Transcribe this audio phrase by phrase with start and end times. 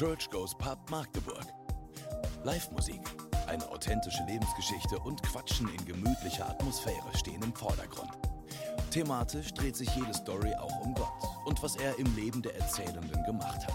[0.00, 1.44] Church Goes Pub Magdeburg.
[2.42, 3.02] Live-Musik,
[3.48, 8.10] eine authentische Lebensgeschichte und Quatschen in gemütlicher Atmosphäre stehen im Vordergrund.
[8.90, 11.12] Thematisch dreht sich jede Story auch um Gott
[11.44, 13.74] und was er im Leben der Erzählenden gemacht hat.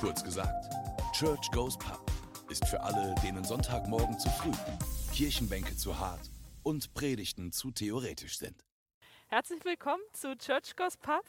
[0.00, 0.74] Kurz gesagt,
[1.12, 2.10] Church Goes Pub
[2.50, 4.50] ist für alle, denen Sonntagmorgen zu früh,
[5.14, 6.32] Kirchenbänke zu hart
[6.64, 8.64] und Predigten zu theoretisch sind.
[9.28, 11.22] Herzlich willkommen zu Church Goes Pub,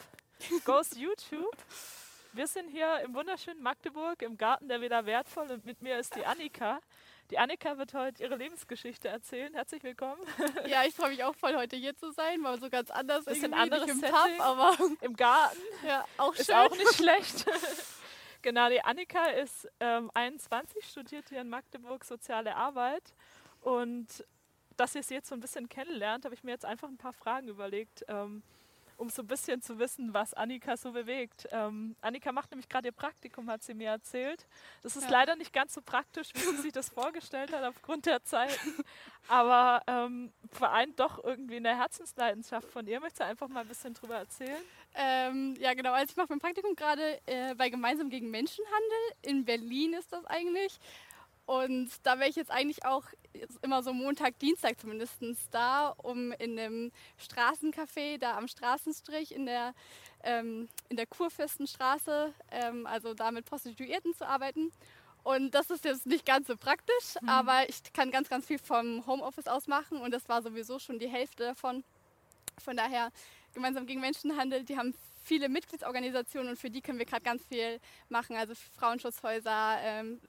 [0.65, 1.55] Goes YouTube.
[2.33, 6.15] Wir sind hier im wunderschönen Magdeburg im Garten der Wieder wertvoll und mit mir ist
[6.15, 6.79] die Annika.
[7.31, 9.51] Die Annika wird heute ihre Lebensgeschichte erzählen.
[9.55, 10.21] Herzlich willkommen.
[10.67, 13.43] Ja, ich freue mich auch voll, heute hier zu sein, weil so ganz anders ist.
[13.43, 15.57] Ein anderes im Setting, Pub, aber im Garten.
[15.87, 16.55] Ja, auch ist schön.
[16.55, 17.45] auch nicht schlecht.
[18.43, 23.15] genau, die Annika ist ähm, 21, studiert hier in Magdeburg Soziale Arbeit
[23.61, 24.23] und
[24.77, 27.13] dass ihr sie jetzt so ein bisschen kennenlernt, habe ich mir jetzt einfach ein paar
[27.13, 28.05] Fragen überlegt.
[28.07, 28.43] Ähm,
[28.99, 31.47] um so ein bisschen zu wissen, was Annika so bewegt.
[31.51, 34.45] Ähm, Annika macht nämlich gerade ihr Praktikum, hat sie mir erzählt.
[34.83, 35.09] Das ist ja.
[35.09, 38.75] leider nicht ganz so praktisch, wie sie sich das vorgestellt hat aufgrund der Zeiten,
[39.27, 42.99] aber ähm, vereint doch irgendwie eine Herzensleidenschaft von ihr.
[42.99, 44.61] Möchtest du einfach mal ein bisschen drüber erzählen?
[44.95, 45.93] Ähm, ja, genau.
[45.93, 48.99] Also ich mache mein Praktikum gerade äh, bei Gemeinsam gegen Menschenhandel.
[49.21, 50.79] In Berlin ist das eigentlich.
[51.49, 53.05] Und da wäre ich jetzt eigentlich auch
[53.63, 55.19] immer so Montag, Dienstag zumindest
[55.49, 59.73] da, um in einem Straßencafé da am Straßenstrich in der,
[60.23, 64.71] ähm, in der Kurfürstenstraße, ähm, also da mit Prostituierten zu arbeiten.
[65.23, 67.29] Und das ist jetzt nicht ganz so praktisch, mhm.
[67.29, 70.99] aber ich kann ganz, ganz viel vom Homeoffice aus machen und das war sowieso schon
[70.99, 71.83] die Hälfte davon.
[72.63, 73.09] Von daher,
[73.55, 77.79] gemeinsam gegen Menschenhandel, die haben viele Mitgliedsorganisationen und für die können wir gerade ganz viel
[78.07, 80.21] machen, also Frauenschutzhäuser, ähm,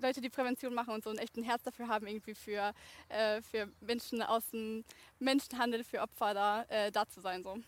[0.00, 2.72] Leute, die Prävention machen und so ein echt ein Herz dafür haben, irgendwie für,
[3.08, 4.84] äh, für Menschen aus dem
[5.18, 7.42] Menschenhandel, für Opfer da, äh, da zu sein.
[7.42, 7.58] So.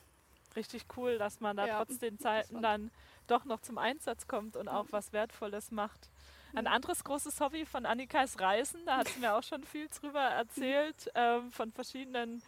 [0.55, 2.91] Richtig cool, dass man da ja, trotz den Zeiten dann
[3.27, 6.11] doch noch zum Einsatz kommt und auch was Wertvolles macht.
[6.55, 8.81] Ein anderes großes Hobby von Annika ist Reisen.
[8.87, 12.43] Da hat sie mir auch schon viel drüber erzählt, ähm, von verschiedenen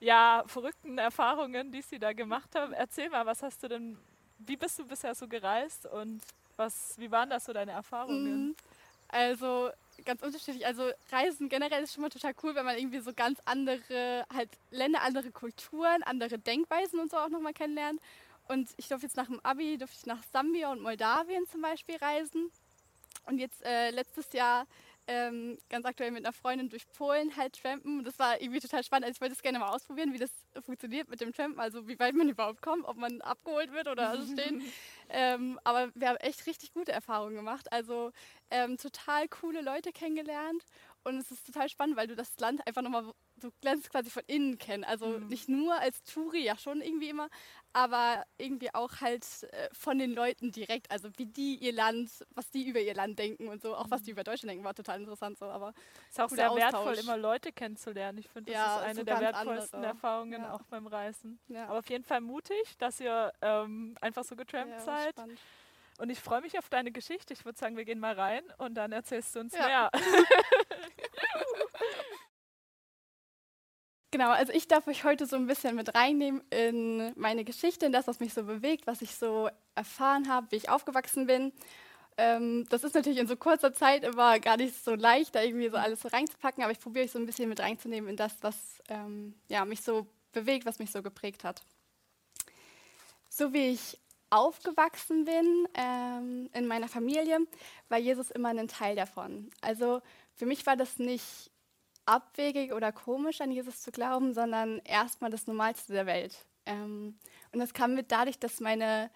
[0.00, 2.72] ja, verrückten Erfahrungen, die sie da gemacht haben.
[2.72, 3.96] Erzähl mal, was hast du denn,
[4.38, 6.20] wie bist du bisher so gereist und
[6.56, 8.56] was, wie waren das so deine Erfahrungen?
[9.12, 9.70] Also
[10.04, 10.66] ganz unterschiedlich.
[10.66, 14.48] Also Reisen generell ist schon mal total cool, wenn man irgendwie so ganz andere halt
[14.70, 18.00] Länder, andere Kulturen, andere Denkweisen und so auch nochmal kennenlernt.
[18.48, 21.96] Und ich durfte jetzt nach dem Abi, durfte ich nach Sambia und Moldawien zum Beispiel
[21.96, 22.50] reisen.
[23.26, 24.66] Und jetzt äh, letztes Jahr
[25.06, 28.04] ähm, ganz aktuell mit einer Freundin durch Polen halt trampen.
[28.04, 29.06] Das war irgendwie total spannend.
[29.06, 30.30] Also ich wollte es gerne mal ausprobieren, wie das
[30.64, 34.16] funktioniert mit dem Trampen, also wie weit man überhaupt kommt, ob man abgeholt wird oder
[34.22, 34.62] stehen.
[35.08, 37.72] ähm, aber wir haben echt richtig gute Erfahrungen gemacht.
[37.72, 38.12] Also
[38.50, 40.64] ähm, total coole Leute kennengelernt.
[41.04, 44.22] Und es ist total spannend, weil du das Land einfach nochmal du lernst quasi von
[44.26, 44.84] innen kennen.
[44.84, 45.26] Also mhm.
[45.26, 47.28] nicht nur als Touri, ja schon irgendwie immer,
[47.72, 50.90] aber irgendwie auch halt äh, von den Leuten direkt.
[50.90, 53.74] Also wie die ihr Land, was die über ihr Land denken und so.
[53.76, 54.16] Auch was die mhm.
[54.16, 55.46] über Deutschland denken, war total interessant so.
[55.46, 55.74] Aber
[56.08, 56.72] es ist auch sehr Austausch.
[56.72, 58.18] wertvoll, immer Leute kennenzulernen.
[58.18, 59.92] Ich finde, das ja, ist eine so der wertvollsten andere.
[59.92, 60.54] Erfahrungen ja.
[60.54, 61.38] auch beim Reisen.
[61.48, 61.66] Ja.
[61.68, 65.10] Aber auf jeden Fall mutig, dass ihr ähm, einfach so getrampt seid.
[65.10, 65.38] Spannend.
[65.98, 67.32] Und ich freue mich auf deine Geschichte.
[67.32, 69.90] Ich würde sagen, wir gehen mal rein und dann erzählst du uns mehr.
[74.12, 77.92] Genau, also ich darf euch heute so ein bisschen mit reinnehmen in meine Geschichte, in
[77.92, 81.50] das, was mich so bewegt, was ich so erfahren habe, wie ich aufgewachsen bin.
[82.18, 85.70] Ähm, das ist natürlich in so kurzer Zeit immer gar nicht so leicht, da irgendwie
[85.70, 88.36] so alles so reinzupacken, aber ich probiere euch so ein bisschen mit reinzunehmen in das,
[88.42, 91.62] was ähm, ja, mich so bewegt, was mich so geprägt hat.
[93.30, 97.38] So wie ich aufgewachsen bin ähm, in meiner Familie,
[97.88, 99.50] war Jesus immer ein Teil davon.
[99.62, 100.02] Also
[100.34, 101.50] für mich war das nicht
[102.06, 106.46] abwegig oder komisch, an Jesus zu glauben, sondern erstmal das Normalste der Welt.
[106.66, 107.18] Ähm,
[107.52, 109.10] und das kam mit dadurch, dass meine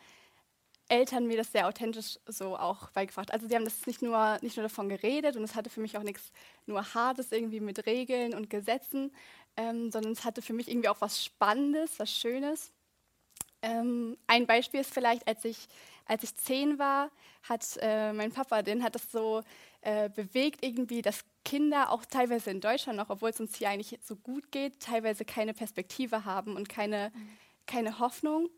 [0.88, 3.32] Eltern mir das sehr authentisch so auch beigebracht.
[3.32, 5.98] Also sie haben das nicht nur, nicht nur davon geredet und es hatte für mich
[5.98, 6.32] auch nichts
[6.66, 9.12] nur Hartes irgendwie mit Regeln und Gesetzen,
[9.56, 12.72] ähm, sondern es hatte für mich irgendwie auch was Spannendes, was Schönes.
[13.62, 15.66] Ähm, ein Beispiel ist vielleicht, als ich,
[16.04, 17.10] als ich zehn war,
[17.42, 19.42] hat äh, mein Papa, den hat das so
[19.86, 23.96] äh, bewegt irgendwie, dass Kinder auch teilweise in Deutschland noch, obwohl es uns hier eigentlich
[24.02, 27.12] so gut geht, teilweise keine Perspektive haben und keine,
[27.68, 28.50] keine Hoffnung.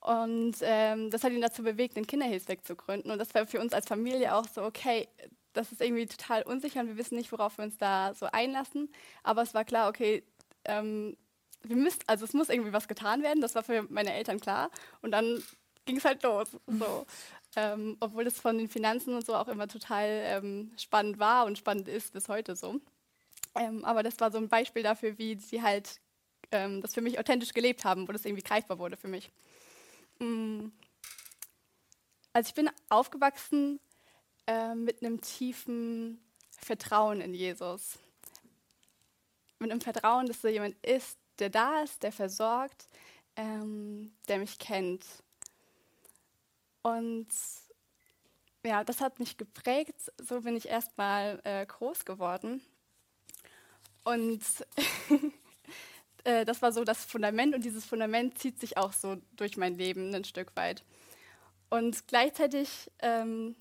[0.00, 3.10] Und ähm, das hat ihn dazu bewegt, den Kinderhilfsweg zu gründen.
[3.10, 5.08] Und das war für uns als Familie auch so, okay,
[5.52, 8.90] das ist irgendwie total unsicher und wir wissen nicht, worauf wir uns da so einlassen.
[9.22, 10.24] Aber es war klar, okay,
[10.64, 11.18] ähm,
[11.64, 13.42] wir müssen, also es muss irgendwie was getan werden.
[13.42, 14.70] Das war für meine Eltern klar.
[15.02, 15.42] Und dann
[15.84, 16.48] ging es halt los.
[16.66, 17.06] So.
[17.54, 21.58] Ähm, obwohl es von den Finanzen und so auch immer total ähm, spannend war und
[21.58, 22.80] spannend ist bis heute so.
[23.54, 26.00] Ähm, aber das war so ein Beispiel dafür, wie sie halt
[26.50, 29.30] ähm, das für mich authentisch gelebt haben, wo das irgendwie greifbar wurde für mich.
[30.18, 30.68] Mm.
[32.32, 33.80] also ich bin aufgewachsen
[34.46, 36.20] äh, mit einem tiefen
[36.50, 37.98] Vertrauen in Jesus.
[39.58, 42.88] Mit einem Vertrauen, dass da jemand ist, der da ist, der versorgt,
[43.36, 45.04] ähm, der mich kennt.
[46.82, 47.28] Und
[48.64, 50.12] ja, das hat mich geprägt.
[50.20, 52.62] So bin ich erstmal äh, groß geworden.
[54.04, 54.42] Und
[56.24, 59.74] äh, das war so das Fundament und dieses Fundament zieht sich auch so durch mein
[59.74, 60.84] Leben ein Stück weit.
[61.70, 63.56] Und gleichzeitig ähm,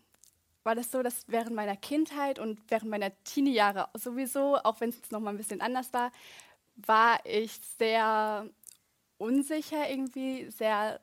[0.63, 5.12] war das so, dass während meiner Kindheit und während meiner Teenie-Jahre sowieso, auch wenn es
[5.12, 6.12] noch mal ein bisschen anders war,
[6.75, 8.50] war ich sehr
[9.17, 11.00] unsicher irgendwie, sehr,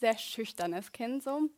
[0.00, 1.50] sehr schüchternes Kind so.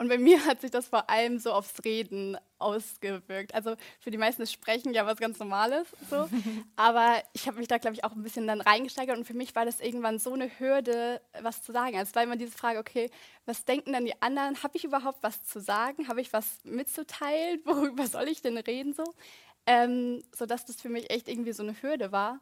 [0.00, 3.52] Und bei mir hat sich das vor allem so aufs Reden ausgewirkt.
[3.52, 6.26] Also für die meisten ist Sprechen ja was ganz Normales, so.
[6.76, 9.54] aber ich habe mich da, glaube ich, auch ein bisschen dann reingesteigert und für mich
[9.54, 11.98] war das irgendwann so eine Hürde, was zu sagen.
[11.98, 13.10] Also es war immer diese Frage, okay,
[13.44, 14.62] was denken dann die anderen?
[14.62, 16.08] Habe ich überhaupt was zu sagen?
[16.08, 17.60] Habe ich was mitzuteilen?
[17.66, 19.04] Worüber soll ich denn reden so?
[19.66, 22.40] Ähm, sodass das für mich echt irgendwie so eine Hürde war.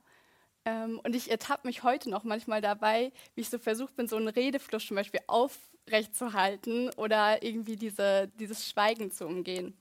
[0.65, 4.17] Ähm, und ich ertappe mich heute noch manchmal dabei, wie ich so versucht bin, so
[4.17, 9.77] einen Redefluss zum Beispiel aufrechtzuerhalten oder irgendwie diese, dieses Schweigen zu umgehen.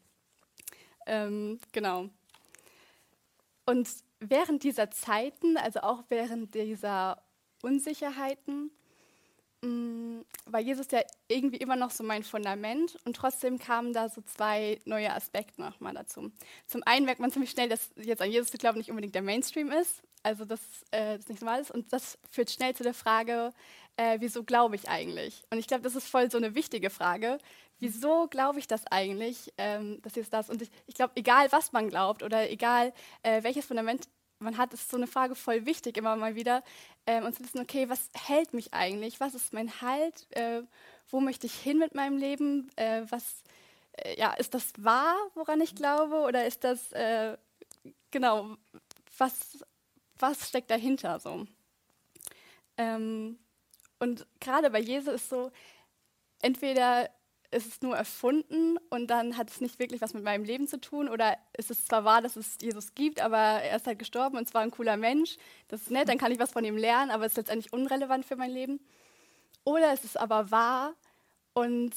[1.05, 2.09] Ähm, genau.
[3.65, 3.89] Und
[4.19, 7.21] während dieser Zeiten, also auch während dieser
[7.61, 8.71] Unsicherheiten,
[9.61, 14.09] mh, mm, war Jesus ja irgendwie immer noch so mein Fundament und trotzdem kamen da
[14.09, 16.31] so zwei neue Aspekte nochmal dazu.
[16.65, 19.21] Zum einen merkt man ziemlich schnell, dass jetzt an Jesus zu glauben nicht unbedingt der
[19.21, 20.59] Mainstream ist, also das,
[20.91, 23.53] äh, das nicht normal ist und das führt schnell zu der Frage,
[23.97, 25.43] äh, wieso glaube ich eigentlich?
[25.49, 27.39] Und ich glaube, das ist voll so eine wichtige Frage.
[27.79, 30.49] Wieso glaube ich das eigentlich, ähm, dass jetzt das?
[30.49, 32.93] Und ich, ich glaube, egal was man glaubt oder egal
[33.23, 34.07] äh, welches Fundament
[34.39, 36.63] man hat, ist so eine Frage voll wichtig immer mal wieder,
[37.07, 39.19] ähm, und zu wissen, okay, was hält mich eigentlich?
[39.19, 40.27] Was ist mein Halt?
[40.35, 40.61] Äh,
[41.09, 42.69] wo möchte ich hin mit meinem Leben?
[42.75, 43.43] Äh, was,
[43.93, 46.17] äh, ja, ist das wahr, woran ich glaube?
[46.19, 47.37] Oder ist das, äh,
[48.11, 48.57] genau,
[49.17, 49.63] was,
[50.19, 51.45] was steckt dahinter so?
[52.77, 53.37] Ähm,
[53.99, 55.51] und gerade bei Jesus ist so,
[56.41, 57.09] entweder
[57.49, 60.79] ist es nur erfunden und dann hat es nicht wirklich was mit meinem Leben zu
[60.79, 64.37] tun oder ist es zwar wahr, dass es Jesus gibt, aber er ist halt gestorben
[64.37, 65.37] und zwar ein cooler Mensch,
[65.69, 68.25] das ist nett, dann kann ich was von ihm lernen, aber es ist letztendlich unrelevant
[68.25, 68.81] für mein Leben.
[69.63, 70.93] Oder es ist aber wahr
[71.53, 71.93] und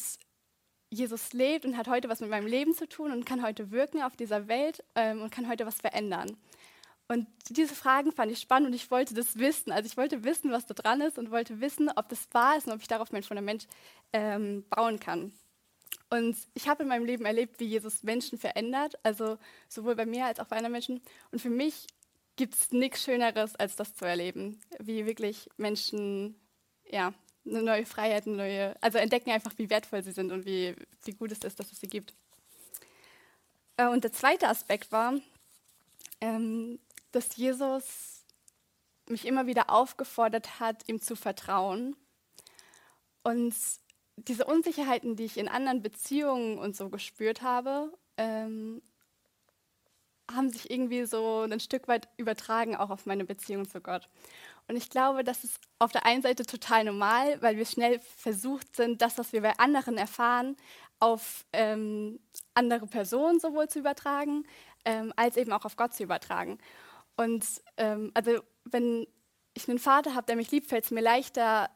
[0.90, 4.02] Jesus lebt und hat heute was mit meinem Leben zu tun und kann heute wirken
[4.02, 6.36] auf dieser Welt ähm, und kann heute was verändern.
[7.10, 9.72] Und diese Fragen fand ich spannend und ich wollte das wissen.
[9.72, 12.68] Also ich wollte wissen, was da dran ist und wollte wissen, ob das wahr ist
[12.68, 13.66] und ob ich darauf mein Fundament
[14.12, 15.32] ähm, bauen kann.
[16.08, 20.26] Und ich habe in meinem Leben erlebt, wie Jesus Menschen verändert, also sowohl bei mir
[20.26, 21.00] als auch bei anderen Menschen.
[21.32, 21.88] Und für mich
[22.36, 26.36] gibt es nichts Schöneres, als das zu erleben, wie wirklich Menschen
[26.88, 27.12] ja,
[27.44, 31.14] eine neue Freiheit, eine neue, also entdecken einfach, wie wertvoll sie sind und wie, wie
[31.14, 32.14] gut es ist, dass es sie gibt.
[33.78, 35.14] Äh, und der zweite Aspekt war,
[36.20, 36.78] ähm,
[37.12, 38.24] dass Jesus
[39.06, 41.96] mich immer wieder aufgefordert hat, ihm zu vertrauen.
[43.22, 43.54] Und
[44.16, 48.82] diese Unsicherheiten, die ich in anderen Beziehungen und so gespürt habe, ähm,
[50.30, 54.08] haben sich irgendwie so ein Stück weit übertragen, auch auf meine Beziehung zu Gott.
[54.68, 58.76] Und ich glaube, das ist auf der einen Seite total normal, weil wir schnell versucht
[58.76, 60.56] sind, das, was wir bei anderen erfahren,
[61.00, 62.20] auf ähm,
[62.54, 64.44] andere Personen sowohl zu übertragen,
[64.84, 66.58] ähm, als eben auch auf Gott zu übertragen.
[67.20, 67.44] Und
[67.76, 69.06] ähm, also wenn
[69.52, 71.68] ich einen Vater habe, der mich liebt, fällt es mir leichter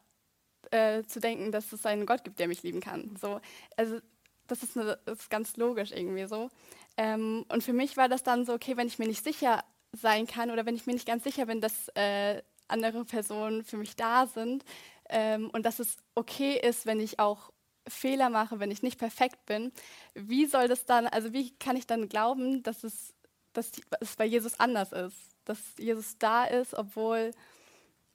[0.70, 3.14] äh, zu denken, dass es einen Gott gibt, der mich lieben kann.
[3.20, 3.42] So,
[3.76, 3.98] also
[4.46, 6.48] das ist, eine, das ist ganz logisch irgendwie so.
[6.96, 10.26] Ähm, und für mich war das dann so, okay, wenn ich mir nicht sicher sein
[10.26, 13.96] kann oder wenn ich mir nicht ganz sicher bin, dass äh, andere Personen für mich
[13.96, 14.64] da sind
[15.10, 17.52] ähm, und dass es okay ist, wenn ich auch
[17.86, 19.72] Fehler mache, wenn ich nicht perfekt bin,
[20.14, 23.12] wie soll das dann, also wie kann ich dann glauben, dass es,
[23.52, 25.33] dass es bei Jesus anders ist?
[25.44, 27.32] Dass Jesus da ist, obwohl,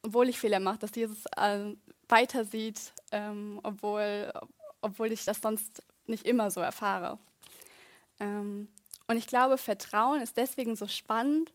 [0.02, 1.76] obwohl ich Fehler mache, dass Jesus äh,
[2.08, 4.32] weiter sieht, ähm, obwohl,
[4.82, 7.20] obwohl ich das sonst nicht immer so erfahre.
[8.20, 8.68] Ähm,
[9.08, 11.52] und ich glaube, Vertrauen ist deswegen so spannend,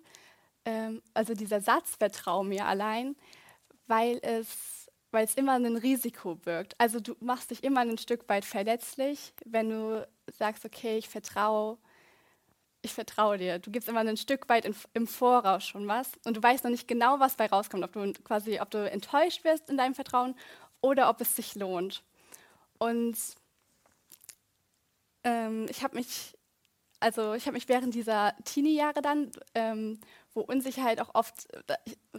[0.64, 3.16] ähm, also dieser Satz, vertrau mir allein,
[3.87, 6.75] weil es, weil es immer ein Risiko birgt.
[6.78, 11.78] Also du machst dich immer ein Stück weit verletzlich, wenn du sagst, okay, ich vertraue
[12.84, 13.58] ich vertraue dir.
[13.58, 16.70] Du gibst immer ein Stück weit in, im Voraus schon was und du weißt noch
[16.70, 20.34] nicht genau, was bei rauskommt, ob du quasi, ob du enttäuscht wirst in deinem Vertrauen
[20.80, 22.02] oder ob es sich lohnt.
[22.78, 23.16] Und
[25.24, 26.36] ähm, ich habe mich,
[27.00, 29.98] also ich habe mich während dieser Teenie-Jahre dann, ähm,
[30.34, 31.48] wo Unsicherheit auch oft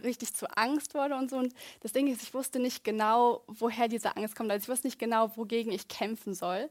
[0.02, 1.36] richtig zu Angst wurde und so.
[1.36, 4.50] Und das Ding ist, ich wusste nicht genau, woher diese Angst kommt.
[4.50, 6.70] Also ich wusste nicht genau, wogegen ich kämpfen soll,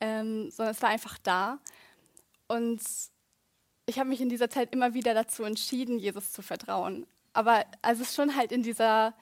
[0.00, 1.58] ähm, sondern es war einfach da.
[2.48, 2.82] Und
[3.86, 7.06] ich habe mich in dieser Zeit immer wieder dazu entschieden, Jesus zu vertrauen.
[7.32, 9.14] Aber also es ist schon halt in dieser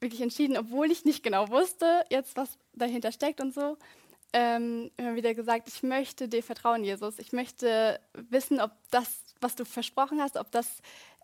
[0.00, 3.76] wirklich entschieden, obwohl ich nicht genau wusste, jetzt was dahinter steckt und so,
[4.32, 7.18] ähm, immer wieder gesagt, ich möchte dir vertrauen, Jesus.
[7.18, 10.68] Ich möchte wissen, ob das, was du versprochen hast, ob das,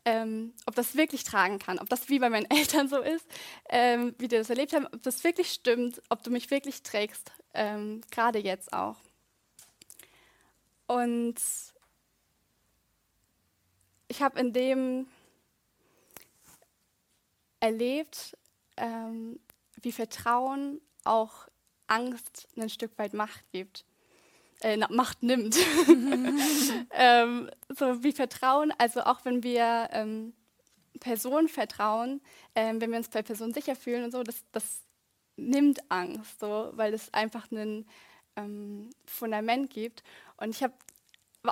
[0.05, 3.25] ähm, ob das wirklich tragen kann, ob das wie bei meinen Eltern so ist,
[3.69, 7.31] ähm, wie die das erlebt haben, ob das wirklich stimmt, ob du mich wirklich trägst,
[7.55, 8.97] ähm, gerade jetzt auch.
[10.89, 11.37] Und
[14.09, 15.07] ich habe in dem
[17.61, 18.37] erlebt,
[18.77, 19.41] ähm,
[19.81, 21.49] wie Vertrauen auch
[21.87, 23.85] Angst ein Stück weit Macht gibt.
[24.61, 25.57] Äh, Macht nimmt.
[26.93, 30.33] ähm, so wie Vertrauen, also auch wenn wir ähm,
[30.99, 32.23] Personen vertrauen,
[32.55, 34.83] ähm, wenn wir uns bei Personen sicher fühlen und so, das, das
[35.37, 37.87] nimmt Angst, so, weil es einfach ein
[38.37, 40.03] ähm, Fundament gibt.
[40.39, 40.75] Und ich habe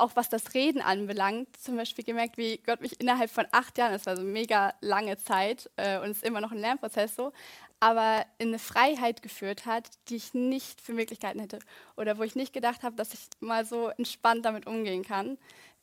[0.01, 3.93] auch was das Reden anbelangt, zum Beispiel gemerkt, wie Gott mich innerhalb von acht Jahren,
[3.93, 7.33] das war so mega lange Zeit äh, und ist immer noch ein Lernprozess so,
[7.81, 11.59] aber in eine Freiheit geführt hat, die ich nicht für Möglichkeiten hätte
[11.97, 15.39] oder wo ich nicht gedacht habe, dass ich mal so entspannt damit umgehen kann.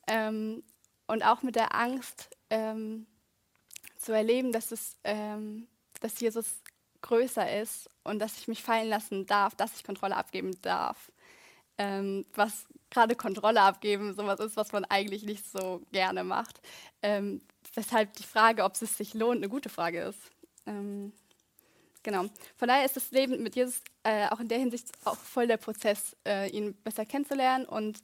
[0.06, 0.62] Ähm,
[1.06, 3.06] und auch mit der Angst ähm,
[3.96, 5.68] zu erleben, dass, es, ähm,
[6.00, 6.62] dass Jesus
[7.02, 11.12] größer ist und dass ich mich fallen lassen darf, dass ich Kontrolle abgeben darf.
[11.78, 16.60] Ähm, was gerade Kontrolle abgeben sowas ist, was man eigentlich nicht so gerne macht.
[17.02, 17.40] Ähm,
[17.74, 20.20] weshalb die Frage, ob es sich lohnt, eine gute Frage ist.
[20.66, 21.12] Ähm,
[22.02, 22.26] genau.
[22.56, 25.56] Von daher ist das Leben mit Jesus äh, auch in der Hinsicht auch voll der
[25.56, 27.98] Prozess, äh, ihn besser kennenzulernen und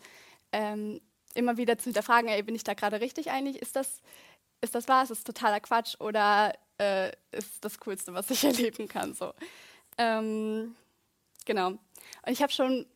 [0.52, 1.00] ähm,
[1.34, 3.60] immer wieder zu hinterfragen, ey, bin ich da gerade richtig eigentlich?
[3.60, 4.00] Ist das,
[4.60, 5.02] ist das wahr?
[5.02, 5.96] Ist das totaler Quatsch?
[6.00, 9.14] Oder äh, ist das Coolste, was ich erleben kann?
[9.14, 9.34] So.
[9.98, 10.74] Ähm,
[11.44, 11.68] genau.
[11.68, 11.80] Und
[12.28, 12.86] ich habe schon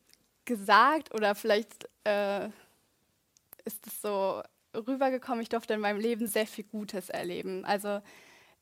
[0.44, 2.46] gesagt oder vielleicht äh,
[3.64, 4.42] ist es so
[4.75, 7.64] rübergekommen, ich durfte in meinem Leben sehr viel Gutes erleben.
[7.64, 8.00] Also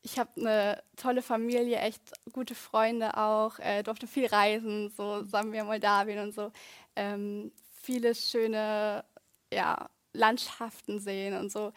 [0.02, 5.64] ich habe eine tolle Familie, echt gute Freunde auch, äh, durfte viel reisen, so Sambia,
[5.64, 6.52] Moldawien und so.
[6.96, 9.04] Ähm, viele schöne
[9.52, 11.72] ja, Landschaften sehen und so.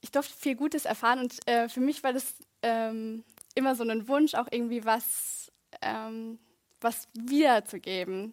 [0.00, 4.08] Ich durfte viel Gutes erfahren und äh, für mich war das ähm, immer so ein
[4.08, 6.38] Wunsch, auch irgendwie was, ähm,
[6.80, 8.32] was wiederzugeben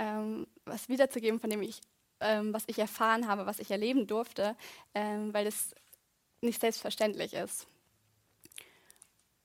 [0.00, 1.80] ähm, was wiederzugeben, von dem ich,
[2.20, 4.56] ähm, was ich erfahren habe, was ich erleben durfte,
[4.94, 5.74] ähm, weil es
[6.40, 7.66] nicht selbstverständlich ist.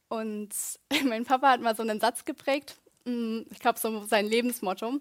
[0.08, 0.50] Und
[1.04, 5.00] mein Papa hat mal so einen Satz geprägt, mm, ich glaube, so sein Lebensmotto: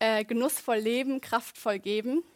[0.00, 2.22] äh, genussvoll leben, kraftvoll geben.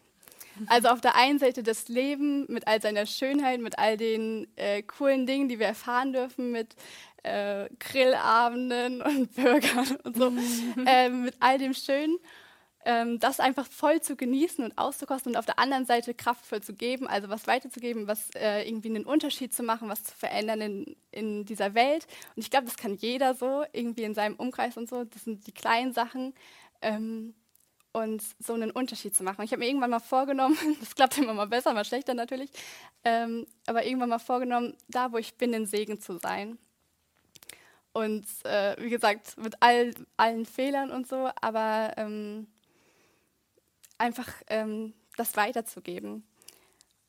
[0.69, 4.85] Also auf der einen Seite das Leben mit all seiner Schönheit, mit all den äh,
[4.85, 6.77] coolen Dingen, die wir erfahren dürfen, mit
[7.25, 10.33] äh, Grillabenden und Burgern und so,
[10.87, 12.21] äh, mit all dem Schönen
[12.85, 16.75] ähm, das einfach voll zu genießen und auszukosten und auf der anderen Seite kraftvoll zu
[16.75, 20.97] geben, also was weiterzugeben, was äh, irgendwie einen Unterschied zu machen, was zu verändern in,
[21.11, 22.07] in dieser Welt.
[22.37, 25.05] Und ich glaube, das kann jeder so, irgendwie in seinem Umkreis und so.
[25.05, 26.35] Das sind die kleinen Sachen.
[26.83, 27.35] Ähm,
[27.95, 29.45] und so einen Unterschied zu machen.
[29.45, 32.51] Ich habe mir irgendwann mal vorgenommen, das klappt immer mal besser, mal schlechter natürlich,
[33.05, 36.59] ähm, aber irgendwann mal vorgenommen, da wo ich bin, ein Segen zu sein.
[37.93, 42.49] Und äh, wie gesagt, mit all, allen Fehlern und so, aber ähm,
[43.99, 46.27] einfach ähm, das weiterzugeben.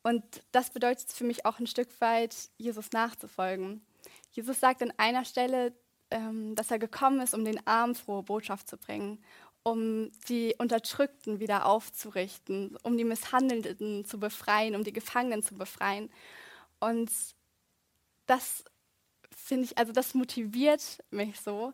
[0.02, 3.84] Und das bedeutet für mich auch ein Stück weit, Jesus nachzufolgen.
[4.30, 5.72] Jesus sagt an einer Stelle,
[6.10, 9.22] ähm, dass er gekommen ist, um den Armen frohe Botschaft zu bringen,
[9.64, 16.08] um die Unterdrückten wieder aufzurichten, um die Misshandelten zu befreien, um die Gefangenen zu befreien.
[16.78, 17.10] Und
[18.26, 18.64] das
[19.34, 21.72] finde ich, also das motiviert mich so,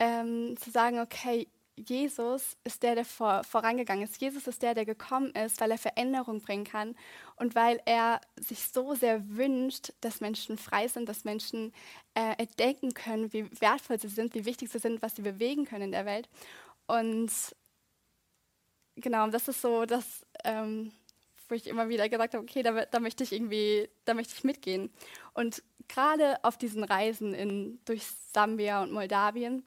[0.00, 1.46] ähm, zu sagen, okay,
[1.86, 4.20] Jesus ist der, der vor, vorangegangen ist.
[4.20, 6.96] Jesus ist der, der gekommen ist, weil er Veränderung bringen kann
[7.36, 11.72] und weil er sich so sehr wünscht, dass Menschen frei sind, dass Menschen
[12.14, 15.84] äh, entdecken können, wie wertvoll sie sind, wie wichtig sie sind, was sie bewegen können
[15.84, 16.28] in der Welt.
[16.86, 17.30] Und
[18.96, 20.92] genau, das ist so das, ähm,
[21.48, 24.44] wo ich immer wieder gesagt habe, okay, da, da, möchte ich irgendwie, da möchte ich
[24.44, 24.90] mitgehen.
[25.34, 29.64] Und gerade auf diesen Reisen in, durch Sambia und Moldawien,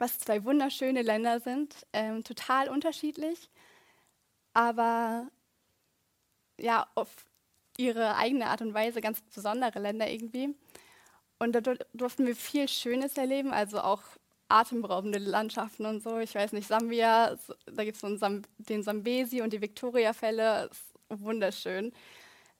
[0.00, 3.50] was zwei wunderschöne Länder sind, ähm, total unterschiedlich,
[4.54, 5.28] aber
[6.58, 7.08] ja, auf
[7.76, 10.54] ihre eigene Art und Weise ganz besondere Länder irgendwie.
[11.38, 11.60] Und da
[11.94, 14.02] durften wir viel Schönes erleben, also auch
[14.48, 16.18] atemberaubende Landschaften und so.
[16.18, 20.70] Ich weiß nicht, Sambia, da gibt es Sam den Sambesi und die Victoria-Fälle,
[21.08, 21.92] wunderschön.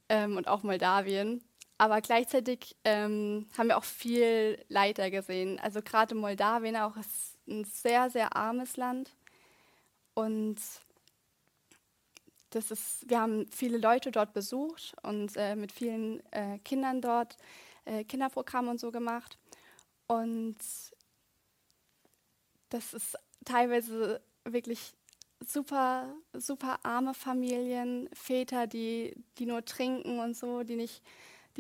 [0.09, 1.43] Ähm, und auch Moldawien.
[1.81, 5.59] Aber gleichzeitig ähm, haben wir auch viel Leiter gesehen.
[5.61, 9.17] Also gerade Moldawien auch ist ein sehr, sehr armes Land.
[10.13, 10.59] Und
[12.51, 17.39] das ist, wir haben viele Leute dort besucht und äh, mit vielen äh, Kindern dort
[17.87, 19.39] äh, Kinderprogramme und so gemacht.
[20.07, 20.59] Und
[22.69, 24.93] das ist teilweise wirklich
[25.43, 31.03] super, super arme Familien, Väter, die, die nur trinken und so, die nicht,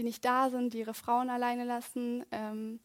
[0.00, 2.24] die nicht da sind, die ihre Frauen alleine lassen.
[2.30, 2.80] Ähm,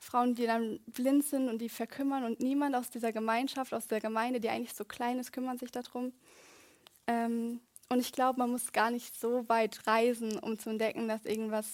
[0.00, 4.00] Frauen, die dann blind sind und die verkümmern und niemand aus dieser Gemeinschaft, aus der
[4.00, 6.12] Gemeinde, die eigentlich so klein ist, kümmert sich darum.
[7.06, 11.24] Ähm, und ich glaube, man muss gar nicht so weit reisen, um zu entdecken, dass
[11.24, 11.68] irgendwas,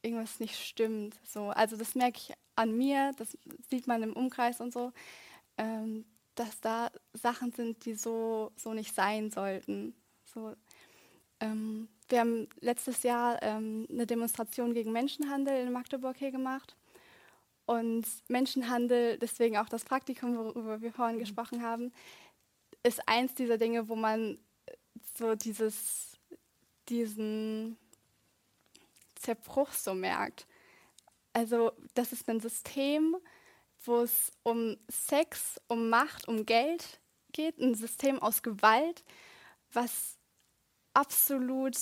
[0.00, 1.18] irgendwas nicht stimmt.
[1.26, 3.36] So, also das merke ich an mir, das
[3.68, 4.92] sieht man im Umkreis und so,
[5.58, 6.06] ähm,
[6.36, 9.94] dass da Sachen sind, die so, so nicht sein sollten.
[10.24, 10.54] So,
[11.40, 16.76] ähm, wir haben letztes Jahr ähm, eine Demonstration gegen Menschenhandel in Magdeburg hier gemacht.
[17.66, 21.92] Und Menschenhandel, deswegen auch das Praktikum, worüber wir vorhin gesprochen haben,
[22.82, 24.38] ist eins dieser Dinge, wo man
[25.18, 26.18] so dieses,
[26.88, 27.76] diesen
[29.16, 30.46] Zerbruch so merkt.
[31.34, 33.16] Also das ist ein System,
[33.84, 37.00] wo es um Sex, um Macht, um Geld
[37.32, 39.04] geht, ein System aus Gewalt,
[39.72, 40.17] was
[40.98, 41.76] absolut,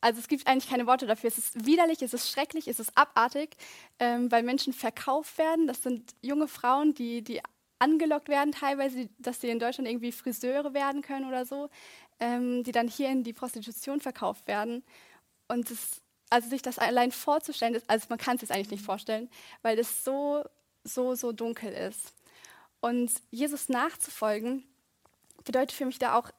[0.00, 1.28] also es gibt eigentlich keine Worte dafür.
[1.28, 3.56] Es ist widerlich, es ist schrecklich, es ist abartig,
[3.98, 5.66] ähm, weil Menschen verkauft werden.
[5.66, 7.42] Das sind junge Frauen, die, die
[7.78, 11.68] angelockt werden, teilweise, dass sie in Deutschland irgendwie Friseure werden können oder so,
[12.20, 14.82] ähm, die dann hier in die Prostitution verkauft werden.
[15.48, 18.84] Und das, also sich das allein vorzustellen, ist, also man kann es sich eigentlich nicht
[18.84, 19.28] vorstellen,
[19.60, 20.42] weil es so,
[20.84, 22.14] so, so dunkel ist.
[22.80, 24.64] Und Jesus nachzufolgen,
[25.44, 26.30] bedeutet für mich da auch,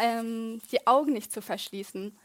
[0.00, 2.16] ähm, die Augen nicht zu verschließen.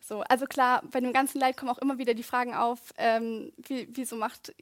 [0.00, 3.52] So, also klar, bei dem ganzen Leid kommen auch immer wieder die Fragen auf, ähm,
[3.56, 4.54] wie, wieso macht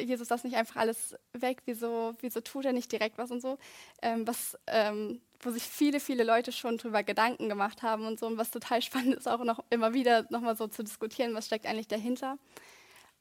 [0.00, 1.62] Jesus das nicht einfach alles weg?
[1.64, 3.58] Wieso, wieso tut er nicht direkt was und so?
[4.00, 8.26] Ähm, was, ähm, wo sich viele, viele Leute schon drüber Gedanken gemacht haben und so.
[8.26, 11.66] Und was total spannend ist, auch noch immer wieder nochmal so zu diskutieren, was steckt
[11.66, 12.38] eigentlich dahinter.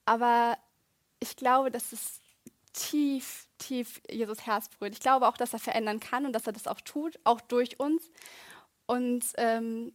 [0.05, 0.57] Aber
[1.19, 2.19] ich glaube, dass es
[2.73, 4.93] tief, tief Jesus Herz berührt.
[4.93, 7.79] Ich glaube auch, dass er verändern kann und dass er das auch tut, auch durch
[7.79, 8.10] uns.
[8.91, 9.93] Und ähm,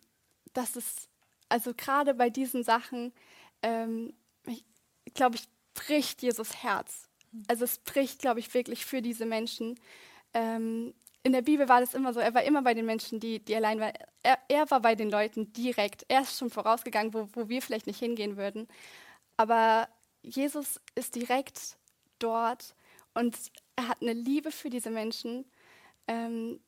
[0.54, 1.10] dass es,
[1.50, 3.12] also gerade bei diesen Sachen,
[3.62, 4.14] ähm,
[4.46, 4.64] ich
[5.12, 7.06] glaube ich, bricht Jesus Herz.
[7.46, 9.78] Also es bricht, glaube ich, wirklich für diese Menschen.
[10.32, 13.38] Ähm, in der Bibel war das immer so, er war immer bei den Menschen, die,
[13.38, 13.92] die allein waren.
[14.22, 16.06] Er, er war bei den Leuten direkt.
[16.08, 18.66] Er ist schon vorausgegangen, wo, wo wir vielleicht nicht hingehen würden.
[19.36, 19.90] Aber
[20.22, 21.76] Jesus ist direkt
[22.18, 22.74] dort
[23.12, 23.36] und
[23.76, 25.44] er hat eine Liebe für diese Menschen,
[26.08, 26.60] ähm,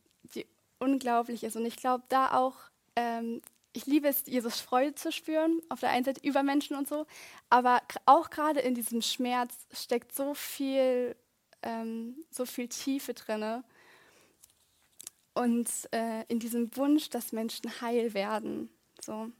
[0.78, 1.56] unglaublich ist.
[1.56, 2.56] Und ich glaube, da auch
[2.96, 3.40] ähm,
[3.78, 7.06] ich liebe es, Jesus Freude zu spüren, auf der einen Seite über Menschen und so,
[7.48, 11.14] aber auch gerade in diesem Schmerz steckt so viel,
[11.62, 13.62] ähm, so viel Tiefe drin.
[15.34, 18.68] Und äh, in diesem Wunsch, dass Menschen heil werden.
[19.00, 19.30] So.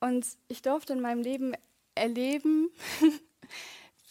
[0.00, 1.52] Und ich durfte in meinem Leben
[1.94, 2.70] erleben,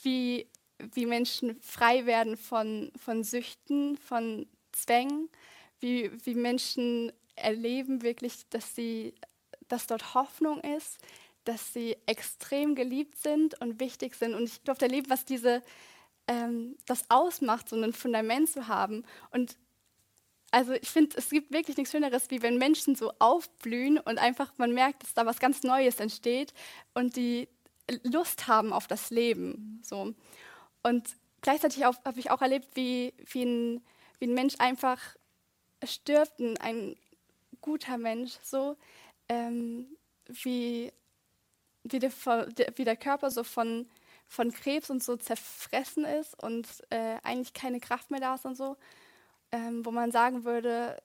[0.03, 0.47] wie,
[0.93, 5.27] wie Menschen frei werden von, von Süchten, von Zwängen,
[5.79, 9.13] wie, wie Menschen erleben wirklich, dass, sie,
[9.67, 10.97] dass dort Hoffnung ist,
[11.43, 14.33] dass sie extrem geliebt sind und wichtig sind.
[14.33, 15.61] Und ich durfte erleben, was diese,
[16.27, 19.05] ähm, das ausmacht, so ein Fundament zu haben.
[19.31, 19.57] Und
[20.51, 24.51] also ich finde, es gibt wirklich nichts Schöneres, wie wenn Menschen so aufblühen und einfach
[24.57, 26.53] man merkt, dass da was ganz Neues entsteht
[26.93, 27.47] und die
[28.03, 29.81] Lust haben auf das Leben.
[29.83, 30.13] So.
[30.83, 33.83] Und gleichzeitig habe ich auch erlebt, wie, wie, ein,
[34.19, 34.99] wie ein Mensch einfach
[35.83, 36.95] stirbt, ein,
[37.61, 38.77] guter Mensch, so
[39.29, 39.87] ähm,
[40.27, 40.91] wie,
[41.83, 42.11] wie, der,
[42.75, 43.89] wie der Körper so von,
[44.27, 48.55] von Krebs und so zerfressen ist und äh, eigentlich keine Kraft mehr da ist und
[48.55, 48.77] so,
[49.51, 51.01] ähm, wo man sagen würde,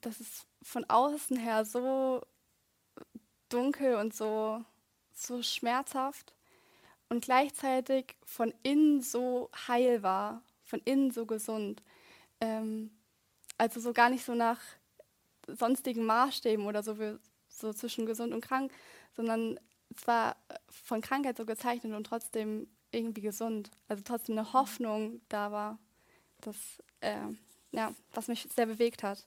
[0.00, 2.22] das ist von außen her so
[3.48, 4.64] dunkel und so,
[5.12, 6.34] so schmerzhaft
[7.08, 11.82] und gleichzeitig von innen so heil war, von innen so gesund.
[12.40, 12.90] Ähm,
[13.58, 14.60] also so gar nicht so nach
[15.46, 16.96] sonstigen Maßstäben oder so,
[17.48, 18.72] so zwischen gesund und krank,
[19.14, 19.58] sondern
[19.96, 20.36] es war
[20.68, 23.70] von Krankheit so gezeichnet und trotzdem irgendwie gesund.
[23.88, 25.78] Also trotzdem eine Hoffnung da war,
[26.40, 26.56] das,
[27.00, 27.16] äh,
[27.72, 29.26] ja, was mich sehr bewegt hat.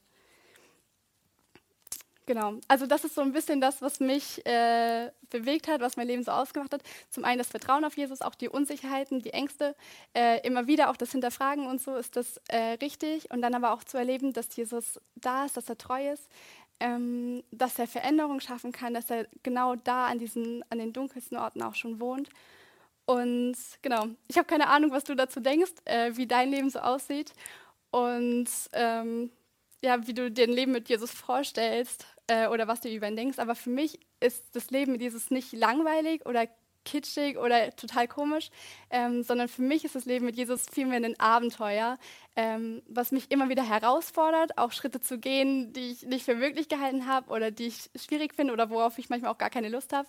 [2.27, 2.55] Genau.
[2.67, 6.23] Also das ist so ein bisschen das, was mich äh, bewegt hat, was mein Leben
[6.23, 6.83] so ausgemacht hat.
[7.09, 9.75] Zum einen das Vertrauen auf Jesus, auch die Unsicherheiten, die Ängste,
[10.13, 13.31] äh, immer wieder auch das Hinterfragen und so, ist das äh, richtig?
[13.31, 16.29] Und dann aber auch zu erleben, dass Jesus da ist, dass er treu ist,
[16.81, 21.37] ähm, dass er Veränderungen schaffen kann, dass er genau da an, diesen, an den dunkelsten
[21.37, 22.29] Orten auch schon wohnt.
[23.05, 26.79] Und genau, ich habe keine Ahnung, was du dazu denkst, äh, wie dein Leben so
[26.79, 27.31] aussieht
[27.91, 29.31] und ähm,
[29.81, 33.15] ja, wie du dir ein Leben mit Jesus vorstellst äh, oder was du über ihn
[33.15, 33.39] denkst.
[33.39, 36.47] Aber für mich ist das Leben mit Jesus nicht langweilig oder
[36.87, 38.49] kitschig oder total komisch,
[38.89, 41.99] ähm, sondern für mich ist das Leben mit Jesus vielmehr ein Abenteuer,
[42.35, 46.69] ähm, was mich immer wieder herausfordert, auch Schritte zu gehen, die ich nicht für möglich
[46.69, 49.91] gehalten habe oder die ich schwierig finde oder worauf ich manchmal auch gar keine Lust
[49.91, 50.07] habe.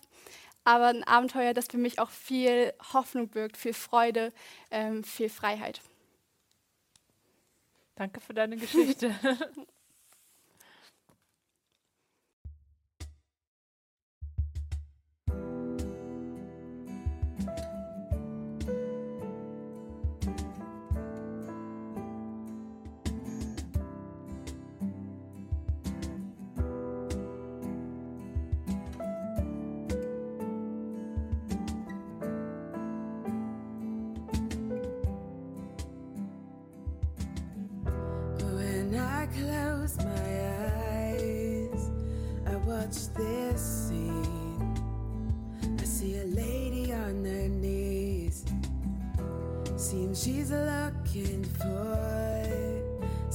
[0.64, 4.32] Aber ein Abenteuer, das für mich auch viel Hoffnung birgt, viel Freude,
[4.70, 5.80] ähm, viel Freiheit.
[7.96, 9.12] Danke für deine Geschichte.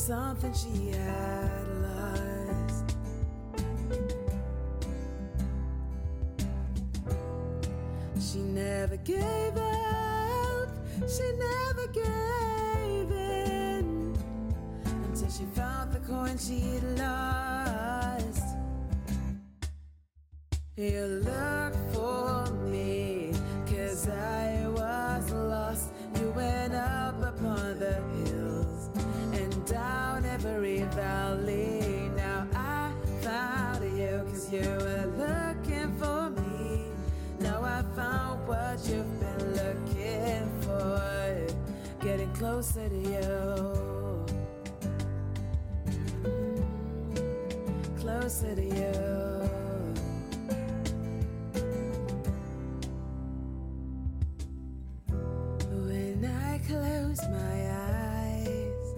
[0.08, 2.96] something she had lost.
[8.20, 10.70] She never gave up,
[11.08, 14.13] she never gave in
[15.06, 18.44] until she found the coin she'd lost.
[20.76, 21.62] You look
[42.63, 44.26] closer to you.
[47.99, 48.93] Closer to you.
[55.69, 58.95] When I close my eyes,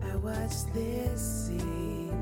[0.00, 2.14] I watch this scene.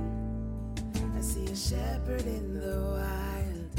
[1.15, 3.71] I see a shepherd in the wild.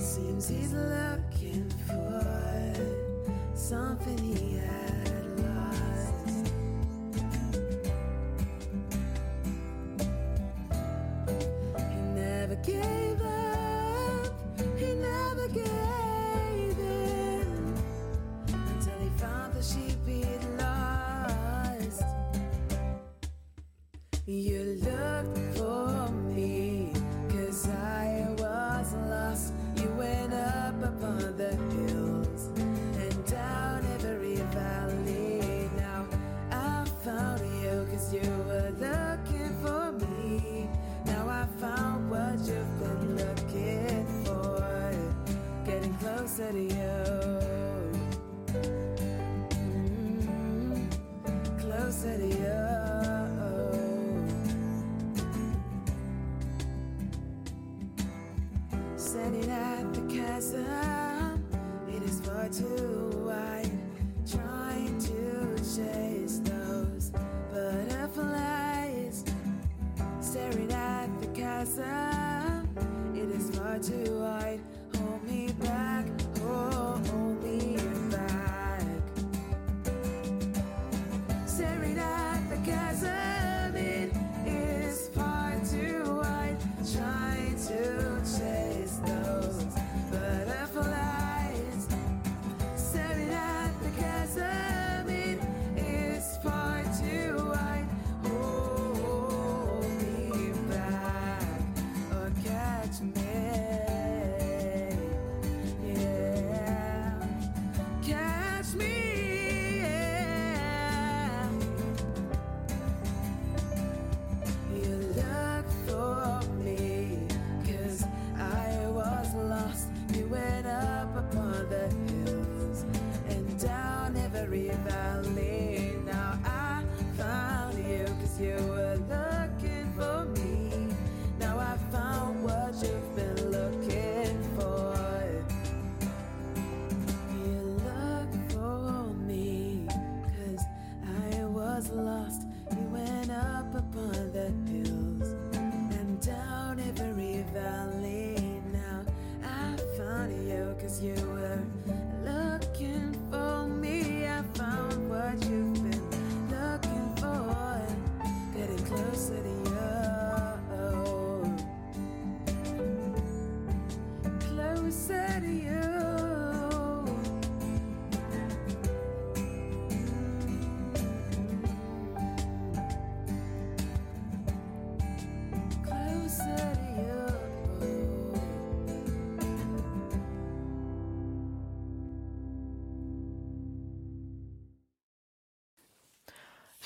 [0.00, 2.36] Seems he's looking for
[3.54, 4.55] something he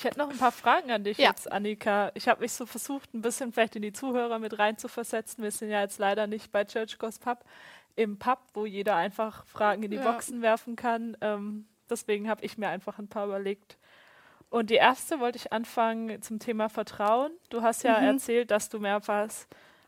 [0.01, 1.29] Ich hätte noch ein paar Fragen an dich Ja.
[1.29, 2.09] jetzt, Annika.
[2.15, 5.43] Ich habe mich so versucht, ein bisschen vielleicht in die Zuhörer mit reinzuversetzen.
[5.43, 7.45] Wir sind ja jetzt leider nicht bei Church Goes Pub
[7.95, 10.11] im Pub, wo jeder einfach Fragen in die Ja.
[10.11, 11.15] Boxen werfen kann.
[11.21, 13.77] Ähm, deswegen habe ich mir einfach ein paar überlegt.
[14.49, 17.31] Und die erste wollte ich anfangen zum Thema Vertrauen.
[17.51, 18.07] Du hast ja Mhm.
[18.07, 19.29] erzählt, dass du mehrfach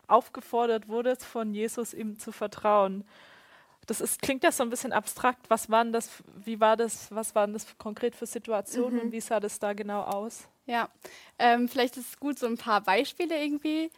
[0.06, 3.02] aufgefordert wurdest, von Jesus ihm zu vertrauen.
[3.86, 5.48] Das ist, klingt ja so ein bisschen abstrakt.
[5.48, 6.10] Was waren das,
[6.44, 9.00] wie war das, was waren das konkret für Situationen Mhm.
[9.06, 10.48] und wie sah das da genau aus?
[10.66, 10.88] Ja,
[11.38, 13.90] ähm, vielleicht ist es gut, so ein paar Beispiele irgendwie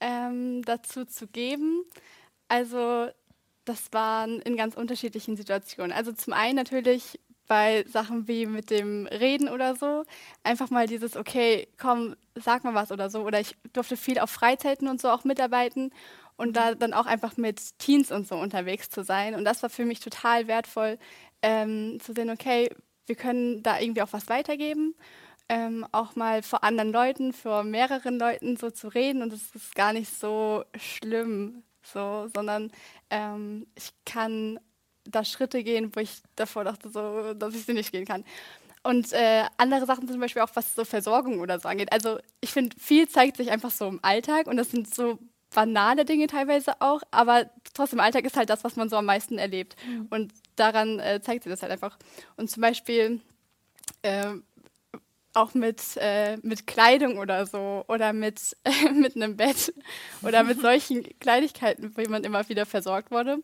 [0.00, 1.84] ähm, dazu zu geben.
[2.48, 3.08] Also
[3.64, 5.92] das waren in ganz unterschiedlichen Situationen.
[5.92, 10.04] Also zum einen natürlich bei Sachen wie mit dem Reden oder so,
[10.44, 13.22] einfach mal dieses, okay, komm, sag mal was oder so.
[13.22, 15.90] Oder ich durfte viel auf Freizeiten und so auch mitarbeiten
[16.40, 19.34] und da dann auch einfach mit Teens und so unterwegs zu sein.
[19.34, 20.98] Und das war für mich total wertvoll,
[21.42, 22.70] ähm, zu sehen, okay,
[23.06, 24.94] wir können da irgendwie auch was weitergeben.
[25.50, 29.74] Ähm, auch mal vor anderen Leuten, vor mehreren Leuten so zu reden und es ist
[29.74, 32.70] gar nicht so schlimm, so, sondern
[33.10, 34.60] ähm, ich kann
[35.04, 38.24] da Schritte gehen, wo ich davor dachte, so, dass ich sie nicht gehen kann.
[38.82, 41.92] Und äh, andere Sachen zum Beispiel auch, was so Versorgung oder so angeht.
[41.92, 45.18] Also ich finde, viel zeigt sich einfach so im Alltag und das sind so
[45.54, 49.38] banale Dinge teilweise auch, aber trotzdem Alltag ist halt das, was man so am meisten
[49.38, 49.76] erlebt.
[50.10, 51.98] Und daran äh, zeigt sich das halt einfach.
[52.36, 53.20] Und zum Beispiel
[54.02, 54.34] äh,
[55.34, 58.56] auch mit, äh, mit Kleidung oder so oder mit,
[58.94, 59.72] mit einem Bett
[60.22, 63.38] oder mit solchen Kleinigkeiten, wie man immer wieder versorgt wurde.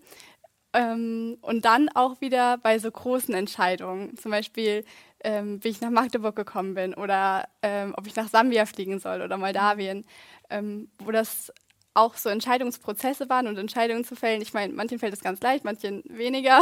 [0.72, 4.84] Ähm, und dann auch wieder bei so großen Entscheidungen, zum Beispiel,
[5.24, 9.22] ähm, wie ich nach Magdeburg gekommen bin oder ähm, ob ich nach Sambia fliegen soll
[9.22, 10.04] oder Moldawien,
[10.50, 11.52] ähm, wo das
[11.96, 14.42] auch so Entscheidungsprozesse waren und Entscheidungen zu fällen.
[14.42, 16.60] Ich meine, manchen fällt es ganz leicht, manchen weniger.